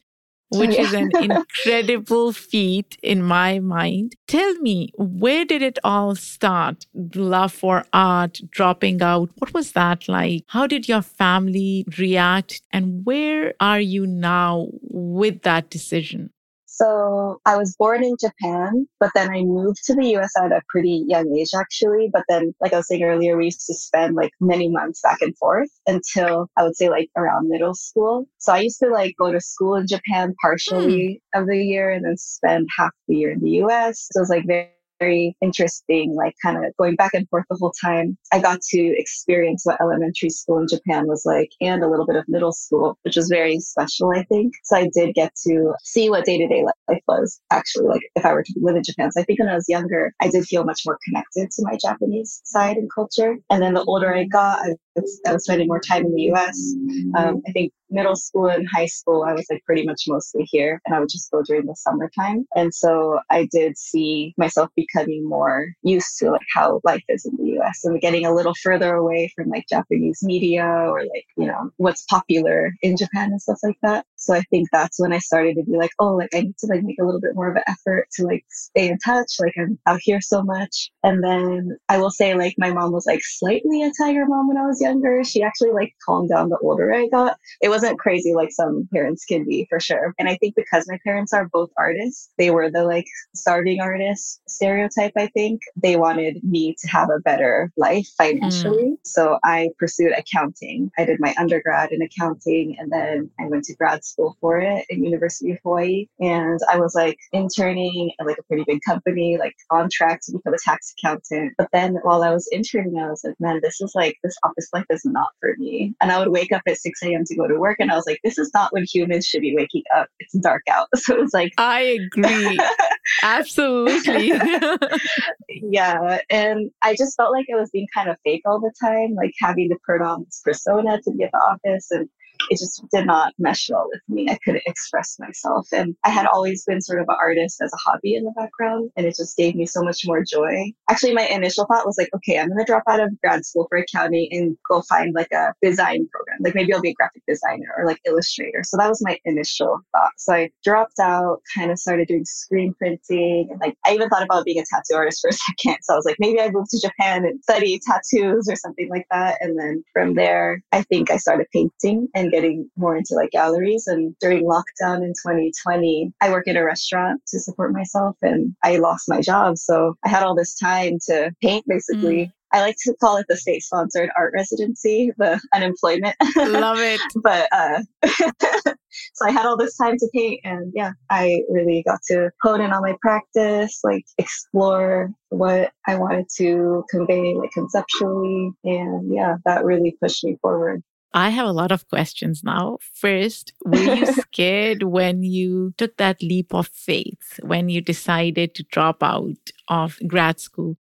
which 0.50 0.76
is 0.78 0.94
an 0.94 1.12
incredible 1.22 2.32
feat 2.32 2.98
in 3.04 3.24
my 3.24 3.60
mind. 3.60 4.16
Tell 4.28 4.54
me, 4.56 4.90
where 4.98 5.46
did 5.46 5.62
it 5.62 5.80
all 5.84 6.16
start? 6.16 6.86
Love 6.94 7.54
for 7.54 7.86
art, 7.94 8.40
dropping 8.50 9.02
out. 9.02 9.30
What 9.38 9.54
was 9.54 9.74
that 9.74 10.08
like? 10.08 10.44
How 10.48 10.68
did 10.68 10.88
your 10.88 11.02
family 11.02 11.86
react? 11.98 12.62
And 12.72 13.06
where 13.06 13.54
are 13.60 13.80
you 13.80 14.08
now 14.08 14.68
with 14.82 15.42
that 15.44 15.70
decision? 15.70 16.32
So 16.78 17.42
I 17.44 17.58
was 17.58 17.76
born 17.76 18.04
in 18.04 18.16
Japan, 18.22 18.88
but 19.00 19.10
then 19.16 19.32
I 19.32 19.42
moved 19.42 19.80
to 19.86 19.96
the 19.96 20.16
US 20.18 20.32
at 20.40 20.52
a 20.52 20.62
pretty 20.70 21.06
young 21.08 21.36
age, 21.36 21.50
actually. 21.56 22.08
But 22.14 22.24
then, 22.30 22.54
like 22.62 22.72
I 22.72 22.78
was 22.78 22.88
saying 22.88 23.02
earlier, 23.02 23.36
we 23.36 23.46
used 23.46 23.66
to 23.66 23.74
spend 23.74 24.16
like 24.16 24.32
many 24.40 24.70
months 24.70 25.02
back 25.02 25.18
and 25.22 25.36
forth 25.38 25.70
until 25.88 26.50
I 26.56 26.64
would 26.64 26.76
say 26.76 26.90
like 26.90 27.10
around 27.18 27.50
middle 27.50 27.74
school. 27.74 28.28
So 28.38 28.54
I 28.54 28.60
used 28.60 28.80
to 28.82 28.90
like 28.90 29.16
go 29.18 29.32
to 29.32 29.42
school 29.42 29.74
in 29.76 29.88
Japan 29.88 30.36
partially 30.40 31.20
mm. 31.36 31.42
of 31.42 31.48
the 31.48 31.58
year 31.58 31.90
and 31.90 32.06
then 32.06 32.16
spend 32.18 32.68
half 32.78 32.92
the 33.08 33.16
year 33.16 33.32
in 33.32 33.40
the 33.40 33.64
US. 33.64 34.08
So 34.12 34.20
it 34.20 34.22
was 34.22 34.30
like 34.30 34.46
very 34.46 34.70
very 35.00 35.36
interesting, 35.42 36.16
like 36.16 36.36
kind 36.44 36.58
of 36.58 36.76
going 36.78 36.96
back 36.96 37.14
and 37.14 37.28
forth 37.30 37.46
the 37.50 37.58
whole 37.60 37.74
time. 37.84 38.18
I 38.32 38.40
got 38.40 38.62
to 38.62 38.80
experience 38.98 39.62
what 39.64 39.80
elementary 39.82 40.30
school 40.30 40.60
in 40.60 40.68
Japan 40.68 41.08
was 41.08 41.24
like 41.26 41.50
and 41.62 41.84
a 41.84 41.90
little 41.90 42.06
bit 42.06 42.16
of 42.16 42.26
middle 42.28 42.52
school, 42.52 42.98
which 43.04 43.16
was 43.16 43.28
very 43.28 43.60
special, 43.60 44.12
I 44.16 44.24
think. 44.24 44.54
So 44.64 44.78
I 44.78 44.90
did 44.94 45.14
get 45.16 45.34
to 45.48 45.74
see 45.84 46.10
what 46.10 46.26
day 46.26 46.38
to 46.38 46.48
day 46.48 46.64
life 46.64 47.02
was 47.08 47.40
actually 47.52 47.88
like 47.88 48.02
if 48.16 48.26
I 48.26 48.34
were 48.34 48.44
to 48.44 48.54
live 48.58 48.76
in 48.76 48.84
Japan. 48.84 49.12
So 49.12 49.22
I 49.22 49.24
think 49.24 49.40
when 49.40 49.50
I 49.50 49.56
was 49.56 49.66
younger, 49.68 50.14
I 50.22 50.30
did 50.30 50.46
feel 50.46 50.64
much 50.64 50.82
more 50.86 50.98
connected 51.06 51.52
to 51.52 51.64
my 51.64 51.78
Japanese 51.82 52.42
side 52.46 52.78
and 52.78 52.90
culture. 52.94 53.36
And 53.50 53.62
then 53.62 53.74
the 53.74 53.84
older 53.84 54.14
I 54.14 54.26
got, 54.26 54.60
I 54.60 54.76
was, 54.96 55.22
spending 55.44 55.68
more 55.68 55.80
time 55.80 56.04
in 56.04 56.14
the 56.14 56.32
US. 56.34 56.76
Um, 57.16 57.42
I 57.48 57.52
think 57.52 57.72
middle 57.90 58.16
school 58.16 58.48
and 58.48 58.68
high 58.74 58.86
school, 58.86 59.24
I 59.24 59.34
was 59.34 59.46
like 59.50 59.64
pretty 59.66 59.86
much 59.86 60.04
mostly 60.08 60.44
here 60.44 60.82
and 60.86 60.96
I 60.96 61.00
would 61.00 61.10
just 61.10 61.32
go 61.32 61.42
during 61.44 61.66
the 61.66 61.76
summertime. 61.76 62.46
And 62.56 62.74
so 62.74 63.20
I 63.30 63.48
did 63.52 63.78
see 63.78 64.34
myself 64.38 64.70
becoming 64.76 65.28
more 65.28 65.74
used 65.84 66.18
to 66.20 66.32
like 66.32 66.42
how 66.54 66.82
life 66.84 67.04
is 67.10 67.26
in 67.26 67.36
the 67.38 67.60
US 67.60 67.84
and 67.84 68.02
getting 68.02 68.26
a 68.26 68.34
little 68.34 68.54
further 68.62 68.96
away 68.96 69.32
from 69.36 69.50
like 69.50 69.66
Japanese 69.70 70.20
media 70.24 70.66
or 70.66 71.02
like, 71.02 71.26
you 71.38 71.46
know, 71.46 71.72
what's 71.78 72.04
popular 72.06 72.74
in 72.82 72.98
Japan 72.98 73.32
and 73.32 73.42
stuff 73.42 73.60
like 73.64 73.78
that. 73.84 74.06
So 74.28 74.34
I 74.34 74.42
think 74.50 74.68
that's 74.74 75.00
when 75.00 75.14
I 75.14 75.20
started 75.20 75.56
to 75.56 75.64
be 75.64 75.78
like, 75.78 75.92
oh, 76.00 76.16
like 76.16 76.36
I 76.36 76.42
need 76.42 76.58
to 76.58 76.68
like 76.68 76.84
make 76.84 76.98
a 77.00 77.06
little 77.06 77.22
bit 77.22 77.34
more 77.34 77.50
of 77.50 77.56
an 77.56 77.64
effort 77.66 78.10
to 78.16 78.26
like 78.26 78.44
stay 78.50 78.90
in 78.90 78.98
touch. 79.00 79.36
Like 79.40 79.54
I'm 79.58 79.80
out 79.86 80.02
here 80.04 80.20
so 80.20 80.44
much. 80.44 80.92
And 81.02 81.24
then 81.24 81.78
I 81.88 81.98
will 81.98 82.12
say 82.12 82.36
like 82.36 82.56
my 82.58 82.74
mom 82.74 82.92
was 82.92 83.06
like 83.06 83.22
slightly 83.24 83.84
a 83.84 83.92
tiger 83.98 84.26
mom 84.26 84.50
when 84.50 84.58
I 84.58 84.66
was 84.66 84.82
younger. 84.82 85.24
She 85.24 85.44
actually 85.44 85.72
like 85.72 85.94
calmed 86.06 86.28
down 86.28 86.50
the 86.50 86.58
older 86.62 86.94
I 86.94 87.08
got. 87.08 87.38
It 87.62 87.70
wasn't 87.70 88.00
crazy 88.00 88.34
like 88.34 88.52
some 88.52 88.90
parents 88.94 89.24
can 89.24 89.46
be 89.46 89.66
for 89.70 89.80
sure. 89.80 90.14
And 90.20 90.28
I 90.28 90.36
think 90.36 90.56
because 90.56 90.84
my 90.90 91.00
parents 91.06 91.32
are 91.32 91.48
both 91.48 91.70
artists, 91.78 92.30
they 92.38 92.50
were 92.50 92.70
the 92.70 92.84
like 92.84 93.08
starving 93.34 93.80
artist 93.80 94.42
stereotype, 94.50 95.14
I 95.16 95.28
think. 95.28 95.62
They 95.82 95.96
wanted 95.96 96.44
me 96.44 96.76
to 96.82 96.88
have 96.90 97.08
a 97.10 97.22
better 97.22 97.72
life 97.78 98.10
financially. 98.18 98.84
Mm. 98.84 98.98
So 99.06 99.40
I 99.46 99.70
pursued 99.80 100.12
accounting. 100.12 100.92
I 100.98 101.06
did 101.06 101.22
my 101.22 101.34
undergrad 101.40 101.94
in 101.94 102.02
accounting 102.02 102.76
and 102.78 102.92
then 102.92 103.30
I 103.40 103.46
went 103.46 103.64
to 103.66 103.76
grad 103.76 104.04
school 104.04 104.17
for 104.42 104.60
it 104.60 104.86
in 104.90 105.04
University 105.04 105.52
of 105.52 105.60
Hawaii. 105.64 106.08
And 106.20 106.60
I 106.72 106.78
was 106.78 106.96
like 106.96 107.18
interning 107.34 108.12
at 108.20 108.26
like 108.26 108.38
a 108.38 108.44
pretty 108.44 108.64
big 108.68 108.82
company, 108.86 109.38
like 109.38 109.56
on 109.72 109.90
track 109.92 110.22
to 110.24 110.32
become 110.34 110.54
a 110.54 110.58
tax 110.64 110.94
accountant. 110.98 111.54
But 111.58 111.70
then 111.72 111.98
while 112.04 112.24
I 112.24 112.32
was 112.32 112.48
interning, 112.52 112.98
I 112.98 113.10
was 113.10 113.22
like, 113.24 113.36
man, 113.40 113.60
this 113.62 113.80
is 113.82 113.94
like, 113.96 114.18
this 114.24 114.36
office 114.44 114.70
life 114.74 114.86
is 114.90 115.04
not 115.06 115.30
for 115.40 115.56
me. 115.58 115.94
And 116.02 116.12
I 116.12 116.20
would 116.20 116.30
wake 116.30 116.52
up 116.52 116.64
at 116.68 116.78
6 116.78 117.04
a.m. 117.04 117.24
to 117.26 117.36
go 117.36 117.48
to 117.48 117.60
work. 117.60 117.78
And 117.80 117.92
I 117.92 117.96
was 117.96 118.06
like, 118.08 118.20
this 118.24 118.38
is 118.38 118.52
not 118.54 118.74
when 118.74 118.86
humans 118.92 119.26
should 119.26 119.42
be 119.42 119.56
waking 119.56 119.84
up. 119.96 120.08
It's 120.20 120.38
dark 120.40 120.64
out. 120.70 120.88
So 121.08 121.16
it 121.16 121.22
was 121.22 121.34
like, 121.34 121.54
I 121.58 121.82
agree. 121.82 122.60
Absolutely. 123.24 124.34
yeah. 125.50 126.20
And 126.30 126.70
I 126.82 126.96
just 126.96 127.16
felt 127.16 127.32
like 127.32 127.46
I 127.54 127.56
was 127.56 127.70
being 127.70 127.88
kind 127.94 128.10
of 128.10 128.18
fake 128.26 128.42
all 128.46 128.60
the 128.60 128.74
time, 128.82 129.14
like 129.16 129.34
having 129.40 129.70
to 129.70 129.78
put 129.86 130.02
on 130.02 130.26
this 130.26 130.42
persona 130.44 131.00
to 131.02 131.12
be 131.12 131.24
at 131.24 131.32
the 131.32 131.38
office. 131.38 131.88
And 131.92 132.10
it 132.50 132.60
just 132.60 132.84
did 132.92 133.06
not 133.06 133.34
mesh 133.38 133.70
well 133.70 133.88
with 133.90 134.02
me. 134.08 134.30
I 134.30 134.38
couldn't 134.44 134.64
express 134.66 135.18
myself. 135.20 135.68
And 135.74 135.96
I 136.04 136.10
had 136.10 136.26
always 136.26 136.64
been 136.66 136.82
sort 136.82 137.00
of 137.00 137.08
an 137.10 137.16
artist 137.20 137.62
as 137.62 137.72
a 137.74 137.90
hobby 137.90 138.16
in 138.16 138.24
the 138.24 138.32
background, 138.32 138.92
and 138.96 139.06
it 139.06 139.16
just 139.16 139.38
gave 139.38 139.56
me 139.56 139.66
so 139.66 139.82
much 139.82 140.06
more 140.06 140.24
joy. 140.24 140.72
Actually, 140.90 141.14
my 141.14 141.28
initial 141.28 141.66
thought 141.66 141.86
was 141.86 141.98
like, 141.98 142.10
okay, 142.16 142.40
I'm 142.40 142.48
going 142.48 142.60
to 142.60 142.66
drop 142.66 142.84
out 142.88 143.02
of 143.02 143.20
grad 143.22 143.46
school 143.46 143.68
for 143.70 143.78
accounting 143.78 144.30
and 144.32 144.58
go 144.70 144.82
find 144.82 145.14
like 145.14 145.32
a 145.32 145.54
design 145.62 146.08
program. 146.12 146.38
Like 146.42 146.56
maybe 146.56 146.74
I'll 146.74 146.82
be 146.82 146.92
a 146.92 146.94
graphic 146.94 147.24
designer 147.28 147.74
or 147.78 147.86
like 147.86 148.00
illustrator. 148.06 148.64
So 148.64 148.78
that 148.78 148.90
was 148.90 149.02
my 149.04 149.18
initial 149.26 149.80
thought. 149.92 150.12
So 150.18 150.34
I 150.34 150.50
dropped 150.64 151.00
out, 151.00 151.42
kind 151.56 151.72
of 151.72 151.80
started 151.80 152.08
doing 152.08 152.26
screen 152.26 152.74
printing. 152.78 153.50
And 153.52 153.60
like, 153.60 153.76
I 153.86 153.94
even 153.94 154.10
thought 154.10 154.24
about 154.24 154.46
being 154.46 154.60
a 154.60 154.66
tattoo 154.70 154.96
artist 154.96 155.22
for 155.22 155.30
a 155.30 155.34
second. 155.64 155.78
So 155.82 155.94
I 155.94 155.96
was 155.96 156.06
like, 156.06 156.18
maybe 156.20 156.40
I 156.40 156.50
move 156.50 156.68
to 156.70 156.80
Japan 156.80 157.26
and 157.26 157.42
study 157.44 157.80
tattoos 157.86 158.48
or 158.50 158.56
something 158.56 158.90
like 158.90 159.06
that. 159.12 159.38
And 159.42 159.58
then 159.60 159.84
from 159.94 160.16
there, 160.16 160.62
I 160.72 160.84
think 160.84 161.12
I 161.12 161.18
started 161.18 161.48
painting 161.54 162.08
and 162.16 162.27
getting 162.32 162.70
more 162.78 162.96
into 162.96 163.16
like 163.16 163.32
galleries. 163.32 163.88
And 163.88 164.16
during 164.20 164.44
lockdown 164.46 164.98
in 164.98 165.14
2020, 165.26 166.14
I 166.22 166.30
work 166.30 166.48
in 166.48 166.58
a 166.58 166.64
restaurant 166.64 167.22
to 167.28 167.40
support 167.40 167.74
myself 167.74 168.18
and 168.22 168.56
I 168.64 168.78
lost 168.78 169.06
my 169.08 169.22
job. 169.22 169.58
So 169.58 169.96
I 170.06 170.10
had 170.10 170.24
all 170.24 170.36
this 170.36 170.56
time 170.56 170.98
to 171.08 171.32
paint 171.42 171.66
basically. 171.68 172.26
Mm. 172.26 172.32
I 172.54 172.62
like 172.62 172.78
to 172.84 172.96
call 173.02 173.18
it 173.18 173.26
the 173.28 173.36
state 173.36 173.62
sponsored 173.62 174.10
art 174.18 174.34
residency, 174.34 175.12
the 175.18 175.40
unemployment. 175.54 176.16
Love 176.38 176.80
it. 176.80 177.02
but 177.22 177.48
uh, 177.52 177.82
so 179.14 179.26
I 179.26 179.32
had 179.32 179.46
all 179.46 179.58
this 179.58 179.76
time 179.76 179.98
to 179.98 180.10
paint, 180.14 180.42
and 180.44 180.72
yeah, 180.76 180.92
I 181.10 181.42
really 181.50 181.84
got 181.86 182.00
to 182.10 182.32
hone 182.42 182.62
in 182.62 182.72
on 182.72 182.82
my 182.82 182.96
practice, 183.02 183.82
like 183.84 184.06
explore 184.18 185.12
what 185.30 185.72
I 185.88 185.98
wanted 185.98 186.28
to 186.38 186.86
convey, 186.90 187.36
like 187.36 187.52
conceptually, 187.52 188.52
and 188.64 189.14
yeah, 189.14 189.38
that 189.46 189.66
really 189.66 189.98
pushed 190.02 190.24
me 190.24 190.38
forward. 190.42 190.82
I 191.18 191.30
have 191.32 191.48
a 191.48 191.52
lot 191.52 191.72
of 191.72 191.88
questions 191.90 192.44
now. 192.44 192.78
First, 192.94 193.52
were 193.66 193.80
you 193.80 194.06
scared 194.22 194.84
when 194.84 195.24
you 195.24 195.74
took 195.76 195.98
that 195.98 196.22
leap 196.22 196.54
of 196.54 196.68
faith, 196.68 197.40
when 197.42 197.70
you 197.70 197.82
decided 197.82 198.54
to 198.54 198.64
drop 198.72 199.02
out 199.02 199.50
of 199.68 199.98
grad 200.08 200.40
school? 200.40 200.78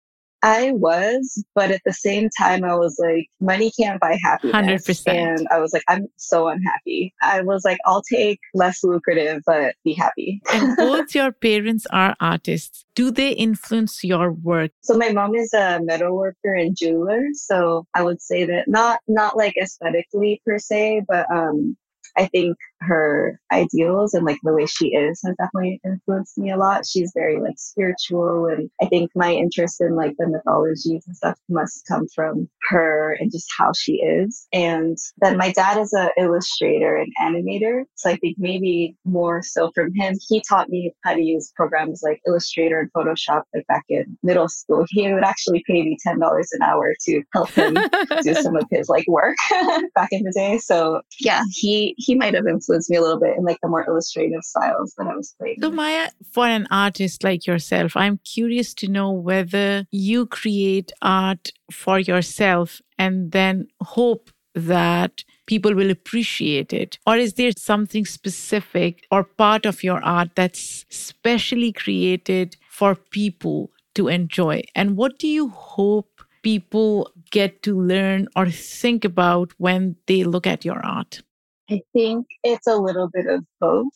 I 0.43 0.73
was, 0.73 1.41
but 1.55 1.71
at 1.71 1.81
the 1.85 1.93
same 1.93 2.29
time, 2.37 2.65
I 2.65 2.75
was 2.75 2.97
like, 2.99 3.27
money 3.39 3.71
can't 3.79 3.99
buy 3.99 4.19
happiness. 4.21 4.85
100%. 4.85 5.07
And 5.07 5.47
I 5.49 5.59
was 5.59 5.71
like, 5.71 5.83
I'm 5.87 6.07
so 6.17 6.49
unhappy. 6.49 7.13
I 7.21 7.41
was 7.41 7.63
like, 7.63 7.77
I'll 7.85 8.03
take 8.03 8.39
less 8.53 8.83
lucrative, 8.83 9.41
but 9.45 9.75
be 9.85 9.93
happy. 9.93 10.41
and 10.51 10.75
both 10.77 11.15
your 11.15 11.31
parents 11.31 11.87
are 11.91 12.15
artists. 12.19 12.83
Do 12.93 13.09
they 13.09 13.29
influence 13.31 14.03
your 14.03 14.33
work? 14.33 14.71
So 14.81 14.97
my 14.97 15.13
mom 15.13 15.33
is 15.33 15.53
a 15.53 15.79
metal 15.81 16.13
worker 16.13 16.53
and 16.53 16.75
jeweler. 16.75 17.23
So 17.33 17.87
I 17.95 18.03
would 18.03 18.21
say 18.21 18.43
that 18.43 18.67
not, 18.67 18.99
not 19.07 19.37
like 19.37 19.55
aesthetically 19.57 20.41
per 20.45 20.59
se, 20.59 21.03
but, 21.07 21.25
um, 21.31 21.77
I 22.15 22.27
think 22.27 22.57
her 22.85 23.39
ideals 23.51 24.13
and 24.13 24.25
like 24.25 24.37
the 24.43 24.53
way 24.53 24.65
she 24.65 24.87
is 24.87 25.21
has 25.25 25.35
definitely 25.37 25.79
influenced 25.85 26.37
me 26.37 26.51
a 26.51 26.57
lot. 26.57 26.85
She's 26.85 27.11
very 27.15 27.39
like 27.39 27.57
spiritual 27.57 28.47
and 28.47 28.69
I 28.81 28.85
think 28.87 29.11
my 29.15 29.31
interest 29.31 29.81
in 29.81 29.95
like 29.95 30.13
the 30.17 30.27
mythologies 30.27 31.03
and 31.07 31.15
stuff 31.15 31.37
must 31.49 31.85
come 31.87 32.07
from 32.13 32.49
her 32.69 33.15
and 33.19 33.31
just 33.31 33.47
how 33.57 33.71
she 33.73 33.93
is. 33.93 34.47
And 34.53 34.97
then 35.17 35.37
my 35.37 35.51
dad 35.51 35.77
is 35.77 35.93
an 35.93 36.09
illustrator 36.17 36.95
and 36.95 37.11
animator. 37.21 37.83
So 37.95 38.09
I 38.09 38.17
think 38.17 38.37
maybe 38.39 38.95
more 39.05 39.41
so 39.41 39.71
from 39.73 39.93
him, 39.93 40.15
he 40.27 40.41
taught 40.47 40.69
me 40.69 40.93
how 41.03 41.13
to 41.13 41.21
use 41.21 41.51
programs 41.55 42.01
like 42.03 42.21
Illustrator 42.27 42.79
and 42.79 42.91
Photoshop 42.93 43.43
like 43.53 43.65
back 43.67 43.83
in 43.89 44.17
middle 44.23 44.49
school. 44.49 44.85
He 44.89 45.11
would 45.11 45.23
actually 45.23 45.63
pay 45.67 45.81
me 45.83 45.97
$10 46.05 46.17
an 46.51 46.61
hour 46.61 46.93
to 47.05 47.21
help 47.33 47.49
him 47.51 47.77
do 48.21 48.33
some 48.41 48.55
of 48.55 48.65
his 48.71 48.89
like 48.89 49.05
work 49.07 49.35
back 49.95 50.09
in 50.11 50.23
the 50.23 50.31
day. 50.31 50.57
So 50.57 51.01
yeah, 51.19 51.43
he, 51.51 51.95
he 51.97 52.15
might 52.15 52.33
have 52.33 52.47
influenced 52.47 52.72
influenced 52.73 52.89
me 52.89 52.97
a 52.97 53.01
little 53.01 53.19
bit 53.19 53.37
in 53.37 53.43
like 53.45 53.59
the 53.61 53.69
more 53.69 53.85
illustrative 53.87 54.43
styles 54.43 54.93
that 54.97 55.07
I 55.07 55.15
was 55.15 55.35
playing. 55.39 55.57
So 55.61 55.71
Maya, 55.71 56.09
for 56.31 56.45
an 56.45 56.67
artist 56.71 57.23
like 57.23 57.45
yourself, 57.45 57.95
I'm 57.95 58.19
curious 58.23 58.73
to 58.75 58.87
know 58.87 59.11
whether 59.11 59.85
you 59.91 60.25
create 60.25 60.91
art 61.01 61.51
for 61.71 61.99
yourself 61.99 62.81
and 62.97 63.31
then 63.31 63.67
hope 63.81 64.29
that 64.55 65.23
people 65.47 65.73
will 65.73 65.89
appreciate 65.89 66.73
it? 66.73 66.99
Or 67.07 67.17
is 67.17 67.33
there 67.33 67.51
something 67.57 68.05
specific 68.05 69.05
or 69.11 69.23
part 69.23 69.65
of 69.65 69.83
your 69.83 70.03
art 70.03 70.29
that's 70.35 70.85
specially 70.89 71.71
created 71.71 72.55
for 72.69 72.93
people 72.95 73.71
to 73.95 74.09
enjoy? 74.09 74.61
And 74.75 74.95
what 74.95 75.17
do 75.17 75.27
you 75.27 75.49
hope 75.49 76.21
people 76.43 77.09
get 77.31 77.63
to 77.63 77.79
learn 77.79 78.27
or 78.35 78.51
think 78.51 79.03
about 79.03 79.53
when 79.57 79.95
they 80.05 80.23
look 80.23 80.45
at 80.45 80.63
your 80.63 80.85
art? 80.85 81.23
I 81.69 81.81
think 81.93 82.27
it's 82.43 82.67
a 82.67 82.75
little 82.77 83.09
bit 83.09 83.27
of 83.27 83.45
both 83.59 83.93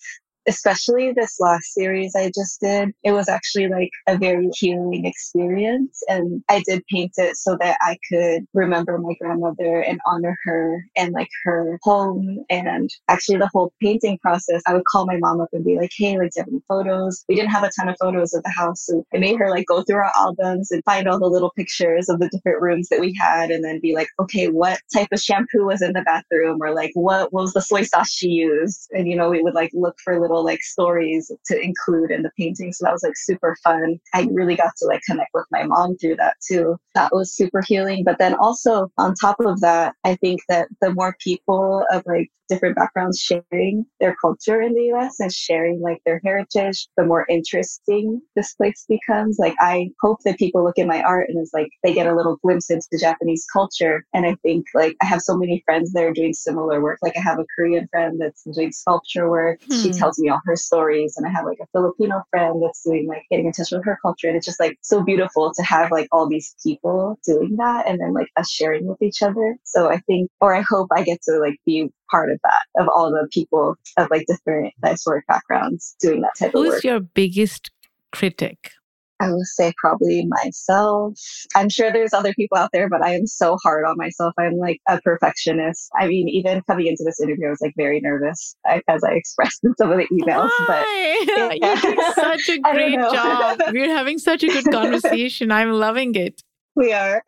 especially 0.48 1.12
this 1.12 1.40
last 1.40 1.74
series 1.74 2.16
I 2.16 2.32
just 2.34 2.60
did, 2.62 2.94
it 3.04 3.12
was 3.12 3.30
actually 3.30 3.68
like 3.68 3.92
a 4.08 4.18
very 4.18 4.50
healing 4.56 5.06
experience. 5.06 6.02
And 6.08 6.44
I 6.50 6.64
did 6.68 6.84
paint 6.92 7.14
it 7.18 7.36
so 7.36 7.58
that 7.60 7.78
I 7.82 7.98
could 8.10 8.46
remember 8.54 8.98
my 8.98 9.14
grandmother 9.20 9.82
and 9.82 10.00
honor 10.06 10.38
her 10.46 10.84
and 10.96 11.12
like 11.14 11.30
her 11.44 11.78
home. 11.84 12.46
And 12.50 12.90
actually, 13.08 13.38
the 13.38 13.50
whole 13.54 13.74
painting 13.82 14.18
process, 14.20 14.62
I 14.68 14.74
would 14.74 14.86
call 14.86 15.06
my 15.06 15.18
mom 15.18 15.42
up 15.42 15.50
and 15.54 15.66
be 15.66 15.78
like, 15.78 15.92
hey, 15.98 16.18
like, 16.18 16.32
do 16.32 16.40
you 16.40 16.42
have 16.42 16.48
any 16.48 16.62
photos? 16.68 17.24
We 17.28 17.36
didn't 17.36 17.52
have 17.52 17.64
a 17.64 17.72
ton 17.78 17.90
of 17.90 17.98
photos 18.00 18.34
of 18.34 18.44
the 18.44 18.50
house. 18.50 18.86
So 18.86 19.04
I 19.14 19.18
made 19.18 19.38
her 19.38 19.50
like 19.50 19.68
go 19.68 19.84
through 19.84 19.98
our 19.98 20.12
albums 20.16 20.72
and 20.72 20.84
find 20.86 21.08
all 21.08 21.20
the 21.20 21.28
little 21.28 21.52
pictures 21.56 22.10
of 22.10 22.20
the 22.20 22.30
different 22.30 22.62
rooms 22.62 22.90
that 22.90 23.00
we 23.00 23.16
had 23.20 23.52
and 23.52 23.64
then 23.64 23.80
be 23.82 23.94
like, 23.94 24.08
okay, 24.20 24.48
what 24.48 24.80
type 24.94 25.10
of 25.12 25.20
shampoo 25.20 25.66
was 25.66 25.82
in 25.82 25.94
the 25.94 26.02
bathroom? 26.02 26.60
Or 26.62 26.74
like, 26.74 26.92
what, 26.94 27.34
what 27.34 27.42
was 27.42 27.54
the 27.54 27.62
soy 27.62 27.84
sauce 27.84 28.12
she 28.12 28.30
used? 28.30 28.90
And, 28.92 29.08
you 29.08 29.16
know, 29.16 29.30
we 29.30 29.42
would 29.42 29.54
like 29.56 29.72
look 29.74 29.96
for 30.04 30.20
little 30.20 30.37
like 30.44 30.62
stories 30.62 31.32
to 31.46 31.62
include 31.62 32.12
in 32.12 32.24
the 32.24 32.32
painting. 32.38 32.74
So 32.74 32.86
that 32.86 32.94
was 32.94 33.04
like 33.04 33.16
super 33.16 33.56
fun. 33.64 34.00
I 34.14 34.28
really 34.32 34.56
got 34.56 34.74
to 34.78 34.86
like 34.86 35.02
connect 35.06 35.32
with 35.34 35.46
my 35.52 35.64
mom 35.64 35.98
through 35.98 36.18
that 36.18 36.36
too. 36.48 36.78
That 36.96 37.12
was 37.12 37.36
super 37.36 37.62
healing. 37.62 38.04
But 38.04 38.18
then 38.20 38.36
also 38.36 38.92
on 38.98 39.16
top 39.16 39.38
of 39.40 39.62
that, 39.62 39.96
I 40.04 40.16
think 40.16 40.42
that 40.50 40.68
the 40.82 40.94
more 40.94 41.16
people 41.24 41.86
of 41.92 42.04
like 42.06 42.30
different 42.48 42.76
backgrounds 42.76 43.20
sharing 43.20 43.86
their 44.00 44.16
culture 44.20 44.62
in 44.62 44.74
the 44.74 44.94
US 44.94 45.20
and 45.20 45.32
sharing 45.32 45.82
like 45.82 46.02
their 46.06 46.22
heritage, 46.24 46.88
the 46.98 47.06
more 47.06 47.26
interesting 47.30 48.22
this 48.36 48.54
place 48.54 48.86
becomes. 48.88 49.38
Like 49.40 49.56
I 49.60 49.90
hope 50.02 50.20
that 50.26 50.38
people 50.38 50.64
look 50.64 50.80
at 50.80 50.88
my 50.88 51.02
art 51.02 51.30
and 51.30 51.38
it's 51.40 51.54
like 51.54 51.70
they 51.84 51.94
get 51.94 52.08
a 52.08 52.16
little 52.16 52.38
glimpse 52.44 52.70
into 52.70 52.88
Japanese 53.00 53.46
culture. 53.52 54.06
And 54.14 54.26
I 54.26 54.36
think 54.44 54.66
like 54.74 54.96
I 55.02 55.06
have 55.06 55.22
so 55.22 55.38
many 55.38 55.62
friends 55.66 55.92
that 55.94 56.04
are 56.04 56.14
doing 56.14 56.34
similar 56.34 56.82
work. 56.82 57.00
Like 57.02 57.18
I 57.18 57.22
have 57.22 57.40
a 57.40 57.46
Korean 57.56 57.88
friend 57.90 58.20
that's 58.20 58.44
doing 58.44 58.72
sculpture 58.72 59.30
work. 59.30 59.60
Hmm. 59.70 59.82
She 59.82 59.92
tells 59.92 60.20
me 60.20 60.30
all 60.30 60.42
her 60.46 60.56
stories. 60.56 61.16
And 61.18 61.26
I 61.26 61.30
have 61.30 61.46
like 61.46 61.60
a 61.62 61.68
Filipino 61.72 62.24
friend 62.32 62.62
that's 62.64 62.84
doing 62.84 63.08
like 63.08 63.24
getting 63.30 63.48
in 63.48 63.52
touch 63.52 63.72
with 63.72 63.86
her 63.86 63.98
culture. 64.02 64.28
And 64.28 64.38
it's 64.38 64.46
just 64.46 64.60
like 64.60 64.78
so 64.82 65.04
beautiful 65.04 65.52
to 65.54 65.64
have 65.64 65.92
like 65.92 66.08
all 66.12 66.28
these 66.28 66.56
people 66.64 67.20
doing 67.26 67.56
that 67.58 67.88
and 67.88 68.00
then 68.00 68.14
like 68.14 68.28
us 68.38 68.50
sharing 68.50 68.88
with 68.88 69.02
each 69.02 69.22
other. 69.22 69.58
So 69.64 69.90
I 69.90 69.98
think, 70.00 70.30
or 70.42 70.56
I 70.56 70.62
hope 70.62 70.88
I 70.96 71.04
get 71.04 71.22
to 71.24 71.40
like 71.40 71.58
be 71.66 71.90
part 72.10 72.32
of 72.32 72.40
that, 72.44 72.82
of 72.82 72.88
all 72.94 73.12
the 73.12 73.28
people 73.32 73.76
of 73.98 74.08
like 74.10 74.26
different 74.28 74.74
historic 74.84 75.26
backgrounds 75.28 75.96
doing 76.00 76.22
that 76.22 76.32
type 76.38 76.52
Who's 76.54 76.62
of 76.62 76.68
work. 76.68 76.76
Who's 76.76 76.84
your 76.84 77.00
biggest 77.00 77.72
critic? 78.12 78.72
I 79.20 79.32
would 79.32 79.48
say 79.48 79.74
probably 79.78 80.28
myself. 80.28 81.20
I'm 81.56 81.70
sure 81.70 81.92
there's 81.92 82.14
other 82.14 82.34
people 82.34 82.58
out 82.58 82.70
there, 82.72 82.88
but 82.90 83.04
I 83.04 83.16
am 83.16 83.26
so 83.26 83.58
hard 83.64 83.86
on 83.86 83.96
myself. 83.98 84.34
I'm 84.38 84.58
like 84.58 84.80
a 84.88 85.02
perfectionist. 85.02 85.90
I 86.00 86.08
mean, 86.08 86.30
even 86.30 86.62
coming 86.68 86.88
into 86.88 87.04
this 87.04 87.20
interview, 87.20 87.48
I 87.48 87.50
was 87.50 87.62
like 87.62 87.74
very 87.76 88.00
nervous 88.00 88.56
as 88.88 89.04
I 89.04 89.14
expressed 89.14 89.64
in 89.64 89.74
some 89.78 89.92
of 89.92 89.98
the 89.98 90.08
emails. 90.14 90.50
Why? 90.68 91.26
But 91.48 91.60
yeah. 91.60 91.80
you're 91.82 91.94
doing 91.94 92.14
such 92.16 92.50
a 92.50 92.60
great 92.60 92.96
job. 92.96 93.62
We're 93.72 93.96
having 93.96 94.20
such 94.20 94.44
a 94.44 94.48
good 94.48 94.66
conversation. 94.72 95.52
I'm 95.52 95.72
loving 95.72 96.14
it. 96.16 96.44
We 96.78 96.94
are. 96.94 97.24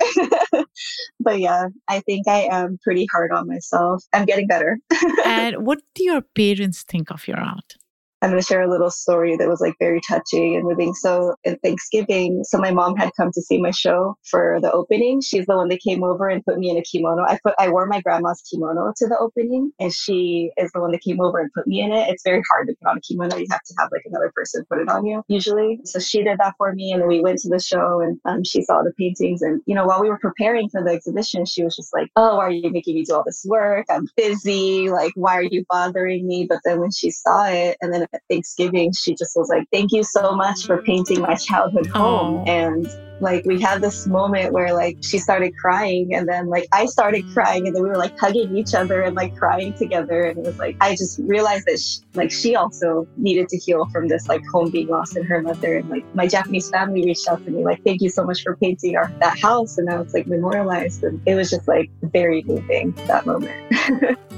but 1.20 1.40
yeah, 1.40 1.70
I 1.88 2.02
think 2.02 2.28
I 2.28 2.48
am 2.52 2.78
pretty 2.84 3.08
hard 3.12 3.32
on 3.32 3.48
myself. 3.48 4.04
I'm 4.14 4.26
getting 4.26 4.46
better. 4.46 4.78
and 5.26 5.66
what 5.66 5.80
do 5.96 6.04
your 6.04 6.22
parents 6.22 6.84
think 6.84 7.10
of 7.10 7.28
your 7.28 7.40
art? 7.40 7.74
I'm 8.22 8.32
going 8.32 8.42
to 8.42 8.46
share 8.46 8.62
a 8.62 8.70
little 8.70 8.92
story 8.92 9.38
that 9.38 9.48
was 9.48 9.62
like 9.62 9.76
very 9.80 10.02
touching 10.08 10.56
and 10.56 10.66
moving. 10.66 10.94
So 10.94 11.36
in 11.44 11.58
Thanksgiving, 11.60 12.44
so 12.44 12.58
my 12.58 12.72
mom 12.72 12.98
had 12.98 13.12
come 13.16 13.32
to 13.34 13.42
see 13.42 13.62
my 13.62 13.72
show 13.72 14.18
for 14.30 14.60
the 14.62 14.72
opening. 14.72 15.22
She's 15.22 15.46
the 15.46 15.56
one 15.56 15.70
that 15.70 15.80
came 15.82 16.04
over 16.04 16.28
and 16.28 16.44
put 16.44 16.58
me 16.58 16.70
in 16.70 16.78
a 16.78 16.82
kimono. 16.82 17.24
I 17.24 17.40
put, 17.44 17.54
I 17.58 17.70
wore 17.70 17.86
my 17.86 18.02
grandma's 18.02 18.42
kimono 18.42 18.94
to 18.98 19.08
the 19.08 19.18
opening 19.18 19.72
and 19.80 19.94
she 19.94 20.52
is 20.58 20.70
the 20.74 20.82
one 20.82 20.92
that 20.92 21.02
came 21.02 21.22
over 21.22 21.40
and 21.40 21.52
put 21.54 21.66
me 21.66 21.82
in 21.82 21.94
it. 21.94 22.10
It's 22.10 22.24
very 22.24 22.44
hard 22.52 22.68
to 22.68 22.76
put 22.82 22.90
on 22.90 22.98
a 22.98 23.02
kimono. 23.02 23.38
You 23.38 23.48
have 23.52 23.64
to 23.64 23.74
have 23.80 23.90
like 23.92 24.04
another 24.06 24.32
person 24.36 24.66
put 24.70 24.80
it 24.80 24.90
on 24.90 25.06
you 25.06 25.24
usually. 25.30 25.80
So 25.86 26.00
she 26.00 26.24
did 26.24 26.40
that 26.40 26.56
for 26.58 26.74
me. 26.74 26.92
And 26.92 27.02
then 27.02 27.08
we 27.08 27.22
went 27.22 27.40
to 27.40 27.50
the 27.50 27.60
show 27.60 28.02
and 28.02 28.20
um, 28.26 28.44
she 28.44 28.62
saw 28.64 28.82
the 28.84 28.92
paintings. 28.98 29.42
And, 29.42 29.62
you 29.66 29.76
know, 29.76 29.86
while 29.86 30.02
we 30.02 30.10
were 30.10 30.20
preparing 30.20 30.68
for 30.70 30.84
the 30.84 30.92
exhibition, 30.92 31.46
she 31.46 31.64
was 31.64 31.76
just 31.76 31.94
like, 31.94 32.10
Oh, 32.18 32.36
why 32.38 32.48
are 32.48 32.52
you 32.52 32.70
making 32.70 32.96
me 32.96 33.06
do 33.06 33.16
all 33.16 33.24
this 33.26 33.46
work? 33.48 33.86
I'm 33.90 34.08
busy. 34.18 34.90
Like, 34.90 35.14
why 35.16 35.38
are 35.38 35.44
you 35.44 35.64
bothering 35.70 36.28
me? 36.28 36.46
But 36.50 36.60
then 36.66 36.82
when 36.82 36.92
she 36.92 37.12
saw 37.12 37.48
it 37.48 37.78
and 37.82 37.94
then 37.94 38.09
at 38.14 38.22
Thanksgiving, 38.30 38.92
she 38.94 39.16
just 39.16 39.36
was 39.36 39.50
like, 39.50 39.68
Thank 39.72 39.92
you 39.92 40.04
so 40.04 40.36
much 40.36 40.66
for 40.66 40.82
painting 40.82 41.22
my 41.22 41.36
childhood 41.36 41.88
home. 41.88 42.48
And 42.48 42.88
like 43.22 43.46
we 43.46 43.60
had 43.60 43.82
this 43.82 44.08
moment 44.08 44.54
where 44.54 44.74
like 44.74 44.98
she 45.02 45.18
started 45.18 45.56
crying 45.58 46.14
and 46.14 46.28
then 46.28 46.48
like 46.48 46.68
I 46.72 46.86
started 46.86 47.26
crying 47.34 47.68
and 47.68 47.76
then 47.76 47.84
we 47.84 47.90
were 47.90 47.98
like 47.98 48.18
hugging 48.18 48.56
each 48.56 48.74
other 48.74 49.02
and 49.02 49.16
like 49.16 49.36
crying 49.36 49.74
together 49.74 50.24
and 50.24 50.40
it 50.40 50.46
was 50.46 50.58
like 50.58 50.78
I 50.82 50.92
just 50.92 51.20
realized 51.20 51.66
that 51.66 51.80
she, 51.80 52.00
like 52.14 52.32
she 52.32 52.56
also 52.56 53.08
needed 53.18 53.50
to 53.50 53.58
heal 53.58 53.88
from 53.90 54.08
this 54.08 54.28
like 54.28 54.42
home 54.52 54.70
being 54.70 54.88
lost 54.88 55.18
in 55.18 55.26
her 55.26 55.42
mother 55.42 55.78
and 55.78 55.90
like 55.90 56.06
my 56.16 56.28
Japanese 56.28 56.70
family 56.70 57.04
reached 57.04 57.28
out 57.28 57.44
to 57.46 57.52
me 57.52 57.64
like 57.64 57.84
thank 57.84 58.02
you 58.02 58.10
so 58.10 58.24
much 58.24 58.42
for 58.42 58.56
painting 58.58 58.96
our 58.96 59.12
that 59.20 59.38
house 59.38 59.78
and 59.78 59.88
now 59.88 60.02
it's 60.02 60.14
like 60.14 60.28
memorialized 60.28 61.04
and 61.04 61.22
it 61.26 61.36
was 61.36 61.50
just 61.50 61.68
like 61.68 61.90
very 62.04 62.44
moving 62.44 62.92
that 63.08 63.26
moment. 63.26 64.18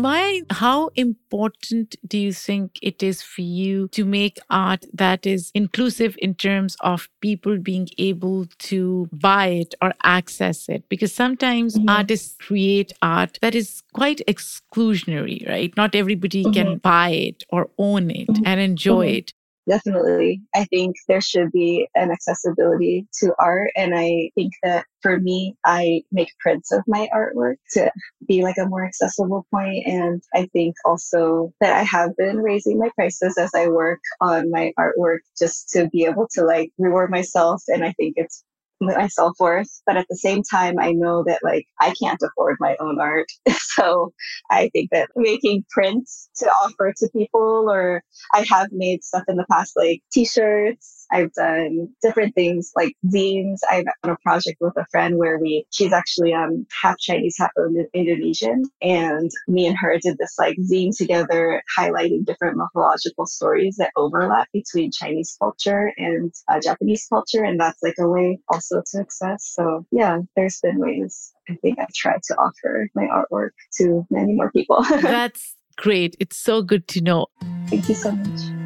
Why, 0.00 0.42
how 0.50 0.88
important 0.94 1.96
do 2.06 2.18
you 2.18 2.32
think 2.32 2.78
it 2.82 3.02
is 3.02 3.22
for 3.22 3.42
you 3.42 3.88
to 3.88 4.04
make 4.04 4.38
art 4.48 4.86
that 4.94 5.26
is 5.26 5.50
inclusive 5.54 6.16
in 6.18 6.34
terms 6.34 6.76
of 6.80 7.08
people 7.20 7.58
being 7.58 7.88
able 7.98 8.46
to 8.70 9.08
buy 9.12 9.48
it 9.48 9.74
or 9.82 9.92
access 10.02 10.68
it? 10.68 10.88
Because 10.88 11.14
sometimes 11.14 11.76
mm-hmm. 11.76 11.88
artists 11.88 12.36
create 12.40 12.92
art 13.02 13.38
that 13.42 13.54
is 13.54 13.82
quite 13.92 14.22
exclusionary, 14.26 15.46
right? 15.48 15.76
Not 15.76 15.94
everybody 15.94 16.42
mm-hmm. 16.42 16.52
can 16.52 16.78
buy 16.78 17.10
it 17.10 17.44
or 17.50 17.70
own 17.78 18.10
it 18.10 18.28
mm-hmm. 18.28 18.46
and 18.46 18.60
enjoy 18.60 19.06
mm-hmm. 19.06 19.18
it. 19.18 19.34
Definitely. 19.68 20.42
I 20.54 20.64
think 20.64 20.96
there 21.06 21.20
should 21.20 21.52
be 21.52 21.88
an 21.94 22.10
accessibility 22.10 23.06
to 23.20 23.32
art. 23.38 23.70
And 23.76 23.94
I 23.94 24.30
think 24.34 24.52
that 24.64 24.86
for 25.02 25.20
me, 25.20 25.56
I 25.64 26.02
make 26.10 26.36
prints 26.40 26.72
of 26.72 26.82
my 26.88 27.08
artwork 27.14 27.56
to 27.74 27.90
be 28.26 28.42
like 28.42 28.56
a 28.58 28.66
more 28.66 28.84
accessible 28.84 29.46
point. 29.52 29.86
And 29.86 30.20
I 30.34 30.46
think 30.52 30.74
also 30.84 31.52
that 31.60 31.76
I 31.76 31.82
have 31.84 32.16
been 32.16 32.38
raising 32.38 32.78
my 32.78 32.90
prices 32.96 33.38
as 33.38 33.50
I 33.54 33.68
work 33.68 34.00
on 34.20 34.50
my 34.50 34.72
artwork 34.78 35.18
just 35.38 35.68
to 35.70 35.88
be 35.90 36.06
able 36.06 36.26
to 36.32 36.44
like 36.44 36.72
reward 36.78 37.10
myself. 37.10 37.62
And 37.68 37.84
I 37.84 37.92
think 37.92 38.14
it's 38.16 38.42
my 38.82 39.08
self 39.08 39.36
worth. 39.40 39.68
But 39.86 39.96
at 39.96 40.06
the 40.10 40.16
same 40.16 40.42
time, 40.42 40.76
I 40.80 40.92
know 40.92 41.24
that 41.26 41.40
like 41.42 41.66
I 41.80 41.94
can't 42.02 42.20
afford 42.22 42.56
my 42.60 42.76
own 42.80 43.00
art. 43.00 43.26
so 43.50 44.12
I 44.50 44.70
think 44.72 44.90
that 44.92 45.08
making 45.16 45.64
prints 45.70 46.28
to 46.36 46.46
offer 46.46 46.92
to 46.98 47.08
people, 47.16 47.68
or 47.70 48.02
I 48.34 48.44
have 48.50 48.68
made 48.72 49.04
stuff 49.04 49.24
in 49.28 49.36
the 49.36 49.46
past 49.50 49.72
like 49.76 50.02
t 50.12 50.24
shirts. 50.24 51.01
I've 51.12 51.32
done 51.32 51.88
different 52.02 52.34
things 52.34 52.72
like 52.74 52.96
zines. 53.06 53.60
I've 53.70 53.84
done 54.02 54.12
a 54.12 54.16
project 54.22 54.58
with 54.60 54.76
a 54.76 54.86
friend 54.90 55.18
where 55.18 55.38
we, 55.38 55.66
she's 55.70 55.92
actually 55.92 56.32
um, 56.32 56.66
half 56.82 56.98
Chinese, 56.98 57.36
half 57.38 57.50
Indonesian. 57.94 58.64
And 58.80 59.30
me 59.48 59.66
and 59.66 59.76
her 59.78 59.98
did 60.02 60.18
this 60.18 60.34
like 60.38 60.56
zine 60.58 60.96
together, 60.96 61.62
highlighting 61.78 62.24
different 62.24 62.56
mythological 62.56 63.26
stories 63.26 63.76
that 63.78 63.92
overlap 63.96 64.48
between 64.52 64.90
Chinese 64.90 65.36
culture 65.38 65.92
and 65.96 66.32
uh, 66.48 66.60
Japanese 66.60 67.06
culture. 67.08 67.44
And 67.44 67.60
that's 67.60 67.82
like 67.82 67.96
a 67.98 68.08
way 68.08 68.40
also 68.48 68.82
to 68.92 69.00
access. 69.00 69.52
So 69.54 69.86
yeah, 69.90 70.18
there's 70.36 70.60
been 70.60 70.78
ways 70.78 71.32
I 71.48 71.54
think 71.56 71.78
I've 71.78 71.92
tried 71.92 72.22
to 72.24 72.34
offer 72.36 72.88
my 72.94 73.06
artwork 73.06 73.50
to 73.78 74.06
many 74.10 74.34
more 74.34 74.50
people. 74.50 74.82
that's 75.02 75.56
great. 75.76 76.16
It's 76.20 76.36
so 76.36 76.62
good 76.62 76.88
to 76.88 77.00
know. 77.00 77.26
Thank 77.68 77.88
you 77.88 77.94
so 77.94 78.12
much. 78.12 78.61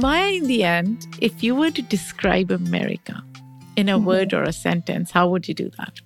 Maya, 0.00 0.32
in 0.32 0.46
the 0.46 0.64
end, 0.64 1.06
if 1.20 1.42
you 1.42 1.54
were 1.54 1.70
to 1.70 1.82
describe 1.82 2.50
America 2.50 3.22
in 3.76 3.88
a 3.88 3.96
mm-hmm. 3.96 4.06
word 4.06 4.34
or 4.34 4.42
a 4.42 4.52
sentence, 4.52 5.10
how 5.10 5.28
would 5.28 5.48
you 5.48 5.54
do 5.54 5.70
that? 5.78 6.00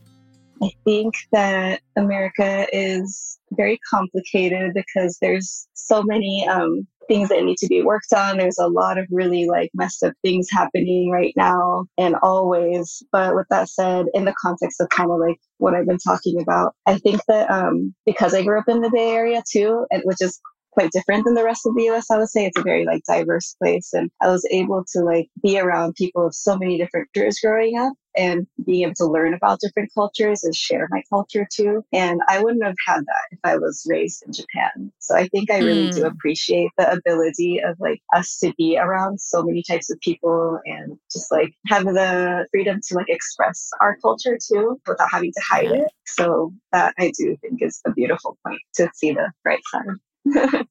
I 0.63 0.71
think 0.85 1.15
that 1.33 1.81
America 1.97 2.67
is 2.73 3.39
very 3.53 3.79
complicated 3.89 4.73
because 4.75 5.19
there's 5.21 5.69
so 5.75 6.03
many 6.03 6.47
um, 6.49 6.87
things 7.09 7.29
that 7.31 7.43
need 7.43 7.57
to 7.59 7.67
be 7.67 7.83
worked 7.83 8.13
on. 8.13 8.37
There's 8.37 8.59
a 8.59 8.67
lot 8.67 8.99
of 8.99 9.07
really 9.11 9.47
like 9.47 9.71
messed 9.75 10.03
up 10.03 10.15
things 10.23 10.49
happening 10.51 11.11
right 11.11 11.33
now 11.37 11.87
and 11.97 12.17
always. 12.23 13.03
But 13.13 13.35
with 13.35 13.47
that 13.51 13.69
said, 13.69 14.07
in 14.15 14.25
the 14.25 14.35
context 14.41 14.81
of 14.81 14.89
kind 14.91 15.11
of 15.11 15.19
like 15.19 15.39
what 15.59 15.75
I've 15.75 15.87
been 15.87 15.99
talking 15.99 16.41
about, 16.41 16.75
I 16.87 16.99
think 16.99 17.21
that 17.29 17.51
um, 17.51 17.95
because 18.05 18.35
I 18.35 18.43
grew 18.43 18.59
up 18.59 18.69
in 18.69 18.81
the 18.81 18.91
Bay 18.91 19.11
Area 19.11 19.43
too, 19.51 19.87
and 19.91 20.03
which 20.05 20.21
is 20.21 20.41
quite 20.79 20.93
different 20.93 21.25
than 21.25 21.35
the 21.35 21.45
rest 21.45 21.67
of 21.67 21.75
the 21.75 21.89
US. 21.91 22.09
I 22.09 22.19
would 22.19 22.29
say 22.29 22.47
it's 22.47 22.59
a 22.59 22.63
very 22.63 22.85
like 22.85 23.03
diverse 23.03 23.57
place. 23.61 23.93
And 23.93 24.11
I 24.23 24.29
was 24.29 24.47
able 24.53 24.85
to 24.93 25.01
like 25.01 25.29
be 25.43 25.59
around 25.59 25.97
people 25.97 26.25
of 26.25 26.35
so 26.35 26.57
many 26.57 26.79
different 26.79 27.09
cultures 27.13 27.41
growing 27.43 27.77
up 27.77 27.95
and 28.17 28.47
being 28.65 28.83
able 28.83 28.95
to 28.95 29.07
learn 29.07 29.35
about 29.35 29.59
different 29.61 29.91
cultures 29.93 30.45
and 30.45 30.55
share 30.55 30.87
my 30.91 31.03
culture 31.11 31.47
too. 31.53 31.85
And 31.93 32.21
I 32.29 32.43
wouldn't 32.43 32.65
have 32.65 32.77
had 32.87 33.01
that 33.01 33.27
if 33.33 33.39
I 33.43 33.57
was 33.57 33.87
raised 33.89 34.23
in 34.25 34.33
Japan. 34.33 34.93
So 35.01 35.17
I 35.17 35.27
think 35.29 35.51
I 35.51 35.59
really 35.59 35.89
mm. 35.89 35.95
do 35.95 36.01
hmm. 36.03 36.07
appreciate 36.07 36.71
the 36.79 36.93
ability 36.93 37.61
of 37.61 37.77
like 37.81 38.01
us 38.15 38.39
to 38.39 38.53
be 38.57 38.79
around 38.79 39.21
so 39.21 39.43
many 39.43 39.63
types 39.63 39.91
of 39.91 39.99
people 40.01 40.61
and 40.65 40.97
just 41.13 41.31
like 41.33 41.53
have 41.67 41.85
the 41.85 42.47
freedom 42.53 42.81
to 42.89 42.95
like 42.95 43.09
express 43.09 43.69
our 43.81 43.97
culture 44.01 44.39
too 44.41 44.81
without 44.87 45.09
having 45.11 45.33
to 45.33 45.43
hide 45.49 45.73
it. 45.73 45.91
So 46.07 46.53
that 46.73 46.95
I 46.99 47.13
do 47.19 47.37
think 47.41 47.63
is 47.63 47.81
a 47.85 47.93
beautiful 47.93 48.39
point 48.47 48.61
to 48.75 48.89
see 48.95 49.13
the 49.13 49.33
bright 49.43 49.61
side. 49.73 49.85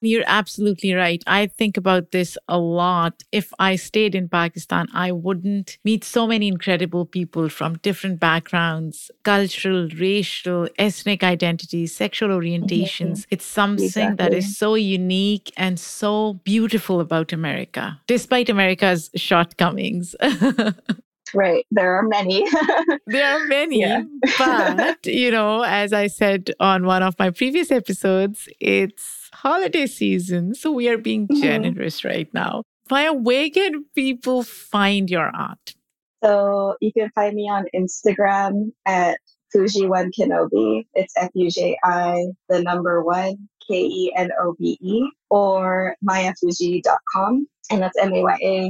You're 0.00 0.24
absolutely 0.26 0.92
right. 0.92 1.22
I 1.26 1.46
think 1.46 1.76
about 1.76 2.10
this 2.10 2.36
a 2.48 2.58
lot. 2.58 3.22
If 3.32 3.52
I 3.58 3.76
stayed 3.76 4.14
in 4.14 4.28
Pakistan, 4.28 4.86
I 4.92 5.12
wouldn't 5.12 5.78
meet 5.84 6.04
so 6.04 6.26
many 6.26 6.48
incredible 6.48 7.06
people 7.06 7.48
from 7.48 7.78
different 7.78 8.20
backgrounds, 8.20 9.10
cultural, 9.22 9.88
racial, 9.96 10.68
ethnic 10.78 11.24
identities, 11.24 11.96
sexual 11.96 12.28
orientations. 12.28 13.20
Mm-hmm. 13.20 13.30
It's 13.30 13.46
something 13.46 13.86
exactly. 13.86 14.16
that 14.16 14.34
is 14.34 14.56
so 14.58 14.74
unique 14.74 15.52
and 15.56 15.80
so 15.80 16.34
beautiful 16.44 17.00
about 17.00 17.32
America, 17.32 17.98
despite 18.06 18.50
America's 18.50 19.10
shortcomings. 19.16 20.14
Right. 21.32 21.64
There 21.70 21.94
are 21.96 22.02
many. 22.02 22.46
there 23.06 23.36
are 23.36 23.46
many. 23.46 23.80
Yeah. 23.80 24.02
but, 24.38 25.06
you 25.06 25.30
know, 25.30 25.62
as 25.62 25.92
I 25.92 26.08
said 26.08 26.50
on 26.60 26.84
one 26.84 27.02
of 27.02 27.18
my 27.18 27.30
previous 27.30 27.70
episodes, 27.70 28.48
it's 28.60 29.30
holiday 29.32 29.86
season. 29.86 30.54
So 30.54 30.72
we 30.72 30.88
are 30.88 30.98
being 30.98 31.26
mm-hmm. 31.26 31.42
generous 31.42 32.04
right 32.04 32.32
now. 32.34 32.62
Maya, 32.90 33.12
where 33.12 33.48
can 33.50 33.84
people 33.94 34.42
find 34.42 35.08
your 35.08 35.30
art? 35.34 35.74
So 36.22 36.76
you 36.80 36.92
can 36.92 37.10
find 37.14 37.34
me 37.34 37.48
on 37.50 37.66
Instagram 37.74 38.72
at 38.86 39.18
Fuji 39.52 39.86
One 39.86 40.10
Kenobi. 40.18 40.86
It's 40.94 41.14
F 41.16 41.30
U 41.34 41.50
J 41.50 41.76
I, 41.84 42.26
the 42.48 42.62
number 42.62 43.02
one, 43.02 43.48
K 43.68 43.84
E 43.84 44.12
N 44.16 44.30
O 44.40 44.54
B 44.58 44.78
E, 44.80 45.08
or 45.30 45.96
mayafuji.com 46.08 47.46
and 47.70 47.82
that's 47.82 47.96
M-A-Y-A-F-U-J-I.com 47.98 48.66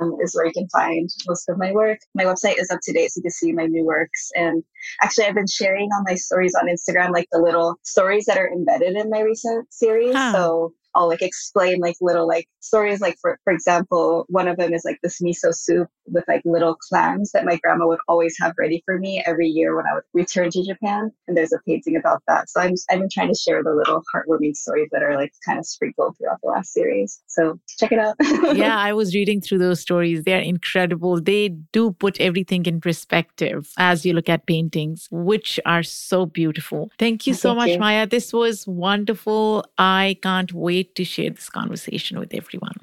um, 0.00 0.16
is 0.20 0.34
where 0.34 0.46
you 0.46 0.52
can 0.52 0.68
find 0.70 1.08
most 1.28 1.48
of 1.48 1.56
my 1.56 1.70
work. 1.70 2.00
My 2.14 2.24
website 2.24 2.58
is 2.58 2.68
up 2.70 2.80
to 2.82 2.92
date, 2.92 3.12
so 3.12 3.18
you 3.18 3.22
can 3.22 3.30
see 3.30 3.52
my 3.52 3.66
new 3.66 3.84
works. 3.84 4.32
And 4.34 4.64
actually, 5.02 5.26
I've 5.26 5.36
been 5.36 5.46
sharing 5.46 5.88
on 5.90 6.02
my 6.04 6.16
stories 6.16 6.54
on 6.60 6.66
Instagram, 6.66 7.12
like 7.12 7.28
the 7.30 7.38
little 7.38 7.76
stories 7.84 8.24
that 8.26 8.38
are 8.38 8.50
embedded 8.50 8.96
in 8.96 9.08
my 9.08 9.20
recent 9.20 9.72
series. 9.72 10.14
So 10.32 10.74
I'll 10.94 11.08
like 11.08 11.22
explain 11.22 11.80
like 11.80 11.96
little 12.00 12.26
like 12.26 12.48
stories. 12.60 13.00
Like 13.00 13.16
for 13.20 13.38
for 13.44 13.52
example, 13.52 14.26
one 14.28 14.48
of 14.48 14.56
them 14.56 14.72
is 14.72 14.84
like 14.84 14.98
this 15.02 15.20
miso 15.20 15.54
soup 15.54 15.88
with 16.06 16.24
like 16.28 16.42
little 16.44 16.76
clams 16.88 17.32
that 17.32 17.44
my 17.44 17.56
grandma 17.56 17.86
would 17.86 18.00
always 18.08 18.36
have 18.40 18.54
ready 18.58 18.82
for 18.84 18.98
me 18.98 19.22
every 19.26 19.46
year 19.46 19.76
when 19.76 19.86
I 19.86 19.94
would 19.94 20.02
return 20.12 20.50
to 20.50 20.64
Japan. 20.64 21.10
And 21.28 21.36
there's 21.36 21.52
a 21.52 21.58
painting 21.66 21.96
about 21.96 22.22
that. 22.28 22.50
So 22.50 22.60
I'm 22.60 22.74
I've 22.90 23.00
been 23.00 23.08
trying 23.12 23.32
to 23.32 23.38
share 23.38 23.62
the 23.62 23.74
little 23.74 24.02
heartwarming 24.14 24.56
stories 24.56 24.88
that 24.92 25.02
are 25.02 25.16
like 25.16 25.32
kind 25.44 25.58
of 25.58 25.66
sprinkled 25.66 26.16
throughout 26.18 26.38
the 26.42 26.48
last 26.48 26.72
series. 26.72 27.20
So 27.26 27.58
check 27.78 27.92
it 27.92 27.98
out. 27.98 28.16
yeah, 28.56 28.78
I 28.78 28.92
was 28.92 29.14
reading 29.14 29.40
through 29.40 29.58
those 29.58 29.80
stories. 29.80 30.24
They're 30.24 30.40
incredible. 30.40 31.20
They 31.20 31.48
do 31.48 31.92
put 31.92 32.20
everything 32.20 32.66
in 32.66 32.80
perspective 32.80 33.72
as 33.78 34.04
you 34.04 34.12
look 34.12 34.28
at 34.28 34.46
paintings, 34.46 35.08
which 35.10 35.58
are 35.64 35.82
so 35.82 36.26
beautiful. 36.26 36.90
Thank 36.98 37.26
you 37.26 37.34
so 37.34 37.50
Thank 37.50 37.58
much, 37.58 37.70
you. 37.70 37.78
Maya. 37.78 38.06
This 38.06 38.32
was 38.32 38.66
wonderful. 38.66 39.64
I 39.78 40.16
can't 40.22 40.52
wait 40.52 40.81
to 40.84 41.04
share 41.04 41.30
this 41.30 41.48
conversation 41.48 42.18
with 42.18 42.34
everyone. 42.34 42.74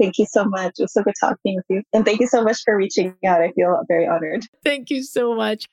Thank 0.00 0.18
you 0.18 0.26
so 0.26 0.44
much. 0.44 0.74
It 0.78 0.82
was 0.82 0.92
so 0.94 1.02
good 1.02 1.14
talking 1.20 1.56
with 1.56 1.66
you. 1.68 1.82
And 1.92 2.04
thank 2.04 2.20
you 2.20 2.26
so 2.26 2.42
much 2.42 2.62
for 2.64 2.76
reaching 2.76 3.14
out. 3.26 3.42
I 3.42 3.52
feel 3.52 3.82
very 3.86 4.08
honored. 4.08 4.44
Thank 4.64 4.90
you 4.90 5.02
so 5.02 5.34
much. 5.34 5.66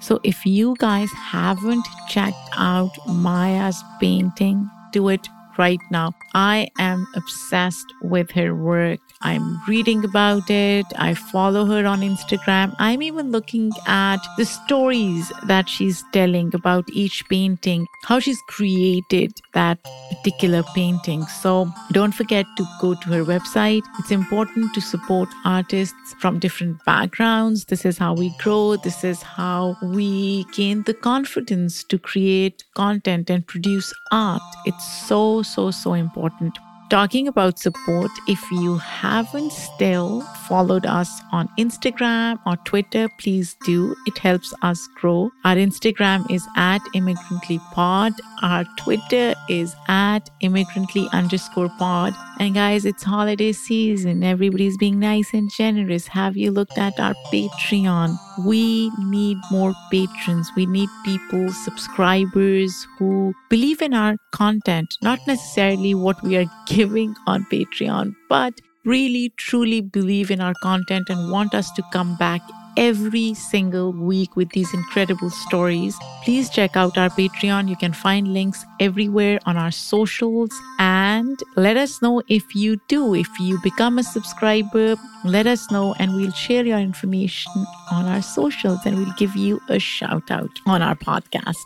So, 0.00 0.20
if 0.24 0.44
you 0.44 0.74
guys 0.78 1.10
haven't 1.12 1.86
checked 2.08 2.36
out 2.56 2.90
Maya's 3.06 3.82
painting, 4.00 4.68
do 4.92 5.08
it 5.08 5.28
right 5.58 5.78
now. 5.90 6.12
I 6.34 6.68
am 6.78 7.06
obsessed 7.14 7.86
with 8.02 8.30
her 8.32 8.54
work. 8.54 9.00
I'm 9.24 9.60
reading 9.66 10.04
about 10.04 10.50
it. 10.50 10.86
I 10.96 11.14
follow 11.14 11.64
her 11.66 11.86
on 11.86 12.00
Instagram. 12.00 12.74
I'm 12.78 13.02
even 13.02 13.30
looking 13.30 13.70
at 13.86 14.18
the 14.36 14.44
stories 14.44 15.32
that 15.46 15.68
she's 15.68 16.02
telling 16.12 16.54
about 16.54 16.84
each 16.92 17.28
painting, 17.28 17.86
how 18.04 18.18
she's 18.18 18.40
created 18.48 19.32
that 19.54 19.78
particular 20.10 20.62
painting. 20.74 21.22
So 21.26 21.68
don't 21.92 22.12
forget 22.12 22.46
to 22.56 22.64
go 22.80 22.94
to 22.94 23.08
her 23.10 23.24
website. 23.24 23.82
It's 24.00 24.10
important 24.10 24.74
to 24.74 24.80
support 24.80 25.28
artists 25.44 26.14
from 26.18 26.38
different 26.38 26.84
backgrounds. 26.84 27.66
This 27.66 27.84
is 27.84 27.98
how 27.98 28.14
we 28.14 28.34
grow. 28.38 28.76
This 28.76 29.04
is 29.04 29.22
how 29.22 29.76
we 29.82 30.44
gain 30.52 30.82
the 30.82 30.94
confidence 30.94 31.84
to 31.84 31.98
create 31.98 32.64
content 32.74 33.30
and 33.30 33.46
produce 33.46 33.92
art. 34.10 34.42
It's 34.66 35.06
so, 35.06 35.42
so, 35.42 35.70
so 35.70 35.94
important 35.94 36.58
talking 36.92 37.26
about 37.26 37.58
support, 37.58 38.10
if 38.28 38.38
you 38.50 38.76
haven't 38.76 39.50
still 39.50 40.20
followed 40.46 40.84
us 40.84 41.08
on 41.32 41.48
Instagram 41.58 42.38
or 42.44 42.54
Twitter, 42.66 43.08
please 43.18 43.56
do. 43.64 43.96
It 44.06 44.18
helps 44.18 44.52
us 44.60 44.86
grow. 45.00 45.30
Our 45.46 45.54
Instagram 45.54 46.30
is 46.30 46.46
at 46.54 46.80
immigrantlypod. 46.94 48.12
Our 48.42 48.66
Twitter 48.76 49.34
is 49.48 49.74
at 49.88 50.28
immigrantly 50.42 51.08
underscore 51.14 51.70
pod. 51.78 52.12
And 52.38 52.54
guys, 52.54 52.84
it's 52.84 53.02
holiday 53.02 53.52
season. 53.52 54.22
Everybody's 54.22 54.76
being 54.76 54.98
nice 54.98 55.32
and 55.32 55.50
generous. 55.50 56.06
Have 56.08 56.36
you 56.36 56.50
looked 56.50 56.76
at 56.76 57.00
our 57.00 57.14
Patreon? 57.32 58.18
We 58.38 58.90
need 58.98 59.38
more 59.50 59.74
patrons. 59.90 60.50
We 60.56 60.66
need 60.66 60.88
people, 61.04 61.52
subscribers 61.52 62.86
who 62.98 63.34
believe 63.50 63.82
in 63.82 63.94
our 63.94 64.16
content, 64.32 64.96
not 65.02 65.18
necessarily 65.26 65.94
what 65.94 66.22
we 66.22 66.36
are 66.36 66.50
giving 66.66 67.14
on 67.26 67.44
Patreon, 67.44 68.14
but 68.28 68.54
really 68.84 69.32
truly 69.36 69.80
believe 69.80 70.30
in 70.30 70.40
our 70.40 70.54
content 70.62 71.08
and 71.08 71.30
want 71.30 71.54
us 71.54 71.70
to 71.72 71.82
come 71.92 72.16
back 72.16 72.40
every 72.76 73.34
single 73.34 73.92
week 73.92 74.36
with 74.36 74.50
these 74.50 74.72
incredible 74.74 75.30
stories. 75.30 75.96
Please 76.24 76.50
check 76.50 76.76
out 76.76 76.96
our 76.98 77.10
Patreon. 77.10 77.68
You 77.68 77.76
can 77.76 77.92
find 77.92 78.32
links 78.32 78.64
everywhere 78.80 79.38
on 79.46 79.56
our 79.56 79.70
socials 79.70 80.50
and 80.78 81.38
let 81.56 81.76
us 81.76 82.00
know 82.02 82.22
if 82.28 82.54
you 82.54 82.78
do. 82.88 83.14
If 83.14 83.28
you 83.40 83.58
become 83.62 83.98
a 83.98 84.02
subscriber, 84.02 84.96
let 85.24 85.46
us 85.46 85.70
know 85.70 85.94
and 85.98 86.14
we'll 86.14 86.32
share 86.32 86.64
your 86.64 86.78
information 86.78 87.52
on 87.90 88.06
our 88.06 88.22
socials 88.22 88.80
and 88.84 88.96
we'll 88.96 89.14
give 89.16 89.36
you 89.36 89.60
a 89.68 89.78
shout 89.78 90.30
out 90.30 90.50
on 90.66 90.82
our 90.82 90.96
podcast. 90.96 91.64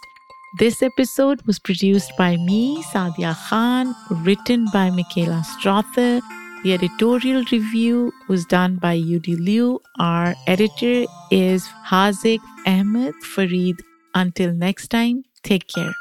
This 0.58 0.82
episode 0.82 1.42
was 1.42 1.58
produced 1.58 2.12
by 2.16 2.36
me, 2.36 2.82
Saadia 2.84 3.36
Khan, 3.48 3.94
written 4.24 4.66
by 4.72 4.90
Michaela 4.90 5.44
Strauther. 5.44 6.22
The 6.66 6.74
editorial 6.74 7.44
review 7.52 8.12
was 8.26 8.44
done 8.44 8.74
by 8.74 8.98
Yudi 8.98 9.38
Liu. 9.38 9.80
Our 10.00 10.34
editor 10.48 11.06
is 11.30 11.64
Haziq 11.86 12.40
Ahmad 12.66 13.14
Farid. 13.22 13.84
Until 14.16 14.52
next 14.52 14.88
time, 14.88 15.22
take 15.44 15.68
care. 15.68 15.94